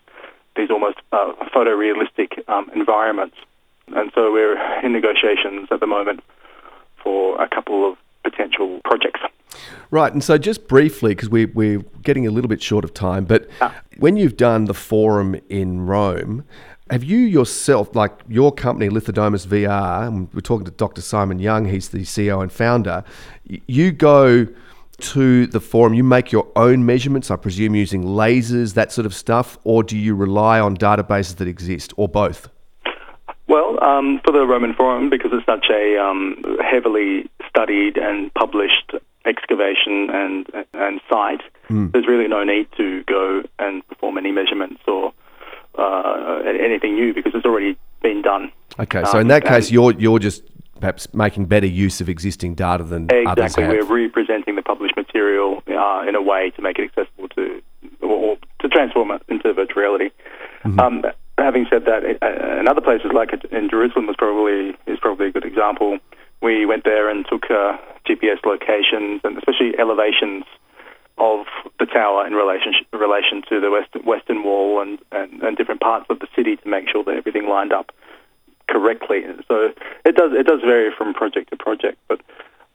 these 0.56 0.70
almost 0.70 0.96
uh, 1.12 1.34
photorealistic 1.54 2.42
um, 2.48 2.70
environments. 2.74 3.36
And 3.88 4.10
so 4.14 4.32
we're 4.32 4.56
in 4.82 4.92
negotiations 4.92 5.68
at 5.70 5.80
the 5.80 5.86
moment 5.86 6.24
for 7.02 7.38
a 7.38 7.46
couple 7.46 7.92
of 7.92 7.98
potential 8.24 8.80
projects. 8.86 9.20
Right, 9.90 10.10
and 10.10 10.24
so 10.24 10.38
just 10.38 10.66
briefly, 10.66 11.14
because 11.14 11.28
we, 11.28 11.44
we're 11.44 11.80
getting 12.02 12.26
a 12.26 12.30
little 12.30 12.48
bit 12.48 12.62
short 12.62 12.86
of 12.86 12.94
time, 12.94 13.26
but 13.26 13.50
ah. 13.60 13.74
when 13.98 14.16
you've 14.16 14.38
done 14.38 14.64
the 14.64 14.74
forum 14.74 15.36
in 15.50 15.86
Rome, 15.86 16.42
have 16.90 17.02
you 17.02 17.18
yourself, 17.18 17.94
like 17.96 18.12
your 18.28 18.52
company, 18.52 18.88
Lithodomus 18.88 19.46
VR, 19.46 20.06
and 20.06 20.32
we're 20.32 20.40
talking 20.40 20.64
to 20.66 20.70
Dr. 20.70 21.02
Simon 21.02 21.38
Young, 21.38 21.64
he's 21.64 21.88
the 21.88 22.02
CEO 22.02 22.42
and 22.42 22.52
founder, 22.52 23.02
you 23.44 23.90
go 23.90 24.46
to 24.98 25.46
the 25.48 25.60
forum, 25.60 25.94
you 25.94 26.04
make 26.04 26.32
your 26.32 26.46
own 26.56 26.86
measurements, 26.86 27.30
I 27.30 27.36
presume 27.36 27.74
using 27.74 28.04
lasers, 28.04 28.74
that 28.74 28.92
sort 28.92 29.04
of 29.04 29.14
stuff, 29.14 29.58
or 29.64 29.82
do 29.82 29.98
you 29.98 30.14
rely 30.14 30.60
on 30.60 30.76
databases 30.76 31.36
that 31.36 31.48
exist, 31.48 31.92
or 31.96 32.08
both? 32.08 32.48
Well, 33.48 33.82
um, 33.84 34.20
for 34.24 34.32
the 34.32 34.46
Roman 34.46 34.74
Forum, 34.74 35.10
because 35.10 35.32
it's 35.32 35.46
such 35.46 35.66
a 35.70 35.98
um, 35.98 36.42
heavily 36.60 37.28
studied 37.48 37.96
and 37.96 38.32
published 38.34 38.92
excavation 39.24 40.08
and 40.10 40.46
and 40.72 41.00
site, 41.10 41.42
mm. 41.68 41.90
there's 41.92 42.06
really 42.06 42.28
no 42.28 42.44
need 42.44 42.68
to 42.76 43.02
go 43.04 43.42
and 43.58 43.86
perform 43.88 44.18
any 44.18 44.30
measurements 44.30 44.80
or 44.86 45.12
uh, 45.78 46.42
anything 46.44 46.94
new 46.94 47.14
because 47.14 47.34
it's 47.34 47.46
already 47.46 47.76
been 48.02 48.22
done. 48.22 48.52
Okay, 48.78 49.02
so 49.04 49.12
um, 49.12 49.20
in 49.20 49.28
that 49.28 49.44
case, 49.44 49.70
you're 49.70 49.92
you're 49.92 50.18
just 50.18 50.42
perhaps 50.80 51.12
making 51.14 51.46
better 51.46 51.66
use 51.66 52.00
of 52.00 52.08
existing 52.08 52.54
data 52.54 52.84
than 52.84 53.08
exactly. 53.10 53.64
We're 53.64 53.84
representing 53.84 54.56
the 54.56 54.62
published 54.62 54.96
material 54.96 55.62
uh, 55.68 56.04
in 56.06 56.14
a 56.14 56.22
way 56.22 56.50
to 56.50 56.62
make 56.62 56.78
it 56.78 56.84
accessible 56.84 57.28
to 57.30 57.62
or 58.02 58.36
to 58.60 58.68
transform 58.68 59.10
it 59.10 59.22
into 59.28 59.52
virtual 59.52 59.82
reality. 59.82 60.10
Mm-hmm. 60.64 60.80
Um, 60.80 61.04
having 61.38 61.66
said 61.70 61.84
that, 61.86 62.02
uh, 62.22 62.60
in 62.60 62.68
other 62.68 62.80
places 62.80 63.10
like 63.14 63.30
in 63.50 63.70
Jerusalem 63.70 64.06
was 64.06 64.16
probably 64.16 64.76
is 64.86 64.98
probably 65.00 65.28
a 65.28 65.32
good 65.32 65.44
example. 65.44 65.98
We 66.42 66.66
went 66.66 66.84
there 66.84 67.08
and 67.08 67.26
took 67.26 67.50
uh, 67.50 67.78
GPS 68.06 68.44
locations 68.44 69.20
and 69.24 69.38
especially 69.38 69.78
elevations 69.78 70.44
of 71.18 71.46
the 71.78 71.86
tower 71.86 72.26
in 72.26 72.34
relation 72.34 72.74
relation 72.92 73.42
to 73.48 73.60
the 73.60 73.70
west, 73.70 74.04
western 74.04 74.42
wall 74.42 74.80
and, 74.80 74.98
and, 75.12 75.42
and 75.42 75.56
different 75.56 75.80
parts 75.80 76.06
of 76.10 76.18
the 76.18 76.28
city 76.36 76.56
to 76.56 76.68
make 76.68 76.88
sure 76.88 77.02
that 77.04 77.16
everything 77.16 77.48
lined 77.48 77.72
up 77.72 77.92
correctly. 78.68 79.24
So 79.48 79.72
it 80.04 80.16
does 80.16 80.32
it 80.32 80.46
does 80.46 80.60
vary 80.60 80.90
from 80.96 81.14
project 81.14 81.50
to 81.50 81.56
project, 81.56 81.98
but 82.08 82.20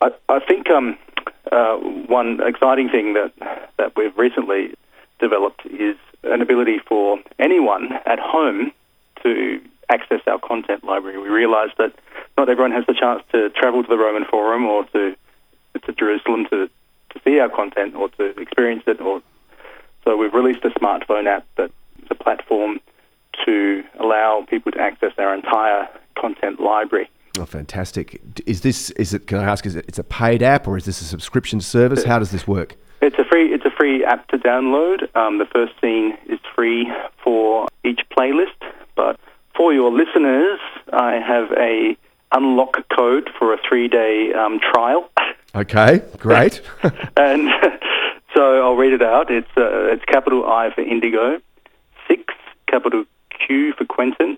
I, 0.01 0.11
I 0.29 0.39
think 0.39 0.69
um, 0.69 0.97
uh, 1.51 1.75
one 1.75 2.41
exciting 2.41 2.89
thing 2.89 3.13
that 3.13 3.33
that 3.77 3.95
we've 3.95 4.17
recently 4.17 4.73
developed 5.19 5.65
is 5.65 5.95
an 6.23 6.41
ability 6.41 6.79
for 6.79 7.19
anyone 7.39 7.93
at 8.05 8.19
home 8.19 8.71
to 9.23 9.61
access 9.89 10.21
our 10.25 10.39
content 10.39 10.83
library. 10.83 11.19
We 11.19 11.29
realise 11.29 11.71
that 11.77 11.93
not 12.37 12.49
everyone 12.49 12.71
has 12.71 12.85
the 12.87 12.93
chance 12.93 13.21
to 13.31 13.49
travel 13.51 13.83
to 13.83 13.89
the 13.89 13.97
Roman 13.97 14.25
Forum 14.25 14.65
or 14.65 14.85
to 14.85 15.15
to 15.85 15.93
Jerusalem 15.93 16.47
to 16.49 16.69
to 17.13 17.21
see 17.23 17.39
our 17.39 17.49
content 17.49 17.95
or 17.95 18.09
to 18.09 18.39
experience 18.39 18.83
it. 18.87 19.01
Or 19.01 19.21
so 20.03 20.17
we've 20.17 20.33
released 20.33 20.63
a 20.63 20.69
smartphone 20.69 21.27
app 21.27 21.45
that's 21.57 21.73
a 22.09 22.15
platform 22.15 22.79
to 23.45 23.83
allow 23.99 24.45
people 24.49 24.71
to 24.71 24.79
access 24.79 25.13
our 25.17 25.33
entire 25.33 25.87
content 26.19 26.59
library. 26.59 27.09
Oh, 27.39 27.45
fantastic! 27.45 28.21
Is 28.45 28.61
this 28.61 28.89
is 28.91 29.13
it? 29.13 29.27
Can 29.27 29.37
I 29.37 29.43
ask? 29.43 29.65
Is 29.65 29.75
it 29.75 29.85
it's 29.87 29.99
a 29.99 30.03
paid 30.03 30.43
app 30.43 30.67
or 30.67 30.75
is 30.75 30.85
this 30.85 31.01
a 31.01 31.05
subscription 31.05 31.61
service? 31.61 32.03
How 32.03 32.19
does 32.19 32.31
this 32.31 32.45
work? 32.45 32.75
It's 33.01 33.17
a 33.17 33.23
free 33.23 33.53
it's 33.53 33.65
a 33.65 33.71
free 33.71 34.03
app 34.03 34.27
to 34.29 34.37
download. 34.37 35.15
Um, 35.15 35.37
the 35.37 35.45
first 35.45 35.73
scene 35.79 36.17
is 36.27 36.39
free 36.53 36.91
for 37.23 37.67
each 37.85 38.01
playlist, 38.15 38.59
but 38.95 39.17
for 39.55 39.73
your 39.73 39.91
listeners, 39.91 40.59
I 40.91 41.13
have 41.15 41.51
a 41.53 41.95
unlock 42.33 42.77
code 42.95 43.29
for 43.37 43.53
a 43.53 43.57
three 43.67 43.87
day 43.87 44.33
um, 44.33 44.59
trial. 44.59 45.09
Okay, 45.53 46.01
great. 46.17 46.61
and 47.17 47.49
so 48.33 48.61
I'll 48.61 48.75
read 48.75 48.93
it 48.93 49.01
out. 49.01 49.29
It's 49.29 49.49
uh, 49.57 49.91
it's 49.91 50.03
capital 50.05 50.45
I 50.45 50.71
for 50.73 50.81
Indigo, 50.81 51.41
six 52.07 52.33
capital 52.67 53.03
Q 53.29 53.73
for 53.73 53.85
Quentin, 53.85 54.37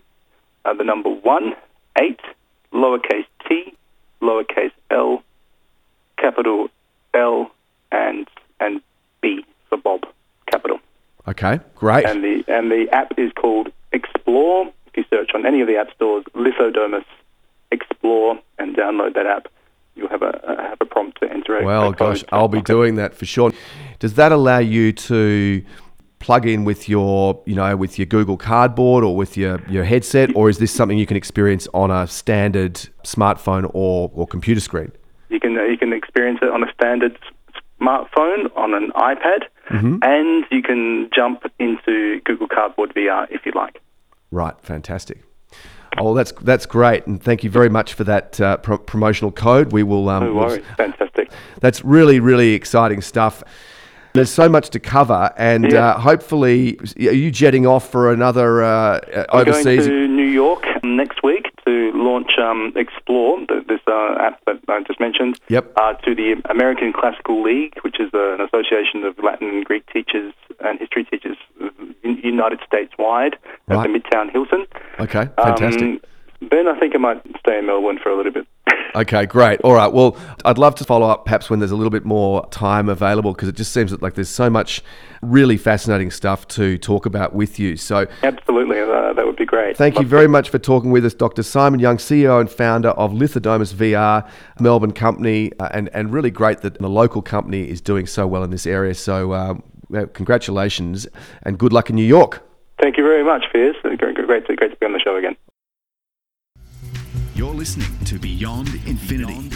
uh, 0.65 0.73
the 0.73 0.83
number 0.83 1.09
one, 1.09 1.55
eight, 1.99 2.19
lowercase 2.73 3.27
t, 3.47 3.75
lowercase 4.21 4.71
l, 4.89 5.23
capital 6.17 6.69
L, 7.13 7.51
and 7.91 8.27
and 8.59 8.81
B 9.21 9.45
for 9.69 9.77
Bob, 9.77 10.07
capital. 10.47 10.79
Okay, 11.27 11.59
great. 11.75 12.05
And 12.05 12.23
the 12.23 12.43
and 12.47 12.71
the 12.71 12.89
app 12.91 13.13
is 13.19 13.31
called 13.33 13.71
Explore. 13.91 14.73
If 14.87 14.97
you 14.97 15.05
search 15.11 15.31
on 15.35 15.45
any 15.45 15.61
of 15.61 15.67
the 15.67 15.77
app 15.77 15.93
stores, 15.93 16.23
Lithodomus 16.33 17.05
Explore, 17.71 18.39
and 18.57 18.75
download 18.75 19.13
that 19.13 19.27
app 19.27 19.47
you'll 20.03 20.11
have 20.11 20.21
a 20.21 20.65
have 20.69 20.77
a 20.81 20.85
prompt 20.85 21.19
to 21.21 21.31
enter. 21.31 21.63
Well, 21.63 21.91
gosh, 21.91 22.23
I'll 22.31 22.47
be 22.47 22.61
doing 22.61 22.95
that 22.95 23.15
for 23.15 23.25
sure. 23.25 23.51
Does 23.99 24.15
that 24.15 24.31
allow 24.31 24.59
you 24.59 24.91
to 24.91 25.63
plug 26.19 26.45
in 26.45 26.63
with 26.63 26.87
your, 26.87 27.41
you 27.45 27.55
know, 27.55 27.75
with 27.75 27.99
your 27.99 28.05
Google 28.05 28.37
Cardboard 28.37 29.03
or 29.03 29.15
with 29.15 29.35
your, 29.35 29.61
your 29.69 29.83
headset, 29.83 30.33
or 30.35 30.49
is 30.49 30.57
this 30.57 30.71
something 30.71 30.97
you 30.97 31.05
can 31.05 31.17
experience 31.17 31.67
on 31.73 31.91
a 31.91 32.07
standard 32.07 32.75
smartphone 33.03 33.69
or, 33.73 34.09
or 34.13 34.25
computer 34.25 34.61
screen? 34.61 34.91
You 35.29 35.39
can 35.39 35.53
you 35.53 35.77
can 35.77 35.93
experience 35.93 36.39
it 36.41 36.49
on 36.49 36.63
a 36.63 36.71
standard 36.73 37.17
smartphone, 37.81 38.55
on 38.55 38.73
an 38.73 38.91
iPad, 38.95 39.43
mm-hmm. 39.69 39.97
and 40.01 40.45
you 40.51 40.61
can 40.61 41.09
jump 41.13 41.43
into 41.59 42.21
Google 42.21 42.47
Cardboard 42.47 42.93
VR 42.93 43.27
if 43.29 43.45
you 43.45 43.51
like. 43.53 43.81
Right, 44.31 44.55
fantastic. 44.61 45.23
Oh, 45.97 46.13
that's 46.13 46.31
that's 46.41 46.65
great, 46.65 47.05
and 47.07 47.21
thank 47.21 47.43
you 47.43 47.49
very 47.49 47.69
much 47.69 47.93
for 47.93 48.03
that 48.05 48.39
uh, 48.39 48.57
pro- 48.57 48.77
promotional 48.77 49.31
code. 49.31 49.71
We 49.71 49.83
will. 49.83 50.09
Um, 50.09 50.23
no 50.23 50.33
worries. 50.33 50.65
Fantastic. 50.77 51.31
That's 51.59 51.83
really 51.83 52.19
really 52.19 52.53
exciting 52.53 53.01
stuff. 53.01 53.43
There's 54.13 54.29
so 54.29 54.47
much 54.47 54.69
to 54.69 54.79
cover, 54.79 55.33
and 55.37 55.71
yeah. 55.71 55.87
uh, 55.87 55.99
hopefully, 55.99 56.77
are 56.97 57.13
you 57.13 57.31
jetting 57.31 57.65
off 57.65 57.89
for 57.89 58.13
another 58.13 58.63
uh, 58.63 59.25
overseas? 59.29 59.87
To 59.87 60.07
New 60.07 60.27
York 60.27 60.65
next 60.83 61.23
week 61.23 61.47
to 61.65 61.91
launch 61.95 62.31
um, 62.37 62.73
Explore, 62.75 63.39
this 63.67 63.79
uh, 63.87 64.15
app 64.19 64.43
that 64.45 64.59
I 64.67 64.83
just 64.83 64.99
mentioned. 64.99 65.39
Yep. 65.49 65.73
Uh, 65.75 65.93
to 65.93 66.13
the 66.13 66.41
American 66.49 66.93
Classical 66.93 67.41
League, 67.41 67.73
which 67.81 67.99
is 67.99 68.09
an 68.13 68.41
association 68.41 69.03
of 69.03 69.17
Latin 69.19 69.49
and 69.49 69.65
Greek 69.65 69.85
teachers 69.91 70.33
and 70.59 70.79
history 70.79 71.05
teachers, 71.05 71.37
United 72.03 72.59
States 72.65 72.93
wide, 72.97 73.37
right. 73.67 73.85
at 73.85 73.91
the 73.91 73.99
Midtown 73.99 74.31
Hilton. 74.31 74.65
Okay, 74.99 75.29
fantastic. 75.37 75.81
Um, 75.81 76.01
then 76.51 76.67
I 76.67 76.77
think 76.79 76.95
I 76.95 76.97
might 76.97 77.21
stay 77.39 77.59
in 77.59 77.65
Melbourne 77.65 77.99
for 78.01 78.09
a 78.09 78.17
little 78.17 78.31
bit. 78.31 78.47
Okay, 78.95 79.25
great. 79.25 79.59
All 79.61 79.73
right. 79.73 79.91
Well, 79.91 80.15
I'd 80.45 80.59
love 80.59 80.75
to 80.75 80.83
follow 80.83 81.07
up 81.07 81.25
perhaps 81.25 81.49
when 81.49 81.57
there's 81.57 81.71
a 81.71 81.75
little 81.75 81.89
bit 81.89 82.05
more 82.05 82.47
time 82.49 82.89
available 82.89 83.33
because 83.33 83.49
it 83.49 83.55
just 83.55 83.73
seems 83.73 83.89
that 83.89 84.03
like 84.03 84.13
there's 84.13 84.29
so 84.29 84.51
much 84.51 84.83
really 85.23 85.57
fascinating 85.57 86.11
stuff 86.11 86.47
to 86.49 86.77
talk 86.77 87.07
about 87.07 87.33
with 87.33 87.57
you. 87.57 87.75
So, 87.75 88.05
Absolutely, 88.21 88.81
uh, 88.81 89.13
that 89.13 89.25
would 89.25 89.35
be 89.35 89.47
great. 89.47 89.77
thank 89.77 89.95
you 89.95 90.01
Love 90.01 90.09
very 90.09 90.27
much 90.27 90.49
for 90.49 90.59
talking 90.59 90.91
with 90.91 91.03
us, 91.05 91.15
Dr. 91.15 91.41
Simon 91.41 91.79
Young, 91.79 91.97
CEO 91.97 92.39
and 92.39 92.47
founder 92.47 92.89
of 92.89 93.13
Lithodomus 93.13 93.73
VR, 93.73 94.29
Melbourne 94.59 94.93
company, 94.93 95.51
uh, 95.59 95.69
and 95.71 95.89
and 95.95 96.13
really 96.13 96.29
great 96.29 96.61
that 96.61 96.77
the 96.77 96.87
local 96.87 97.23
company 97.23 97.67
is 97.67 97.81
doing 97.81 98.05
so 98.05 98.27
well 98.27 98.43
in 98.43 98.51
this 98.51 98.67
area. 98.67 98.93
So, 98.93 99.33
um, 99.33 99.63
Uh, 99.93 100.05
congratulations 100.13 101.07
and 101.43 101.57
good 101.57 101.73
luck 101.73 101.89
in 101.89 101.95
New 101.95 102.05
York. 102.05 102.43
Thank 102.81 102.97
you 102.97 103.03
very 103.03 103.23
much, 103.23 103.45
Piers. 103.51 103.75
Great, 103.81 103.99
great, 103.99 104.47
to, 104.47 104.55
great 104.55 104.71
to 104.71 104.77
be 104.77 104.85
on 104.85 104.93
the 104.93 104.99
show 104.99 105.15
again. 105.15 105.35
You're 107.35 107.53
listening 107.53 107.97
to 108.05 108.19
Beyond 108.19 108.69
Infinity. 108.85 109.49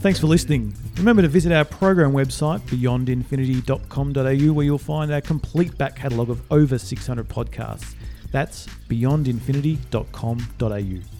Thanks 0.00 0.18
for 0.18 0.26
listening. 0.28 0.74
Remember 0.96 1.22
to 1.22 1.28
visit 1.28 1.52
our 1.52 1.64
program 1.64 2.12
website, 2.12 2.60
beyondinfinity.com.au, 2.60 4.52
where 4.52 4.64
you'll 4.64 4.78
find 4.78 5.12
our 5.12 5.20
complete 5.20 5.76
back 5.76 5.96
catalogue 5.96 6.30
of 6.30 6.40
over 6.50 6.78
600 6.78 7.28
podcasts. 7.28 7.94
That's 8.32 8.66
beyondinfinity.com.au. 8.88 11.19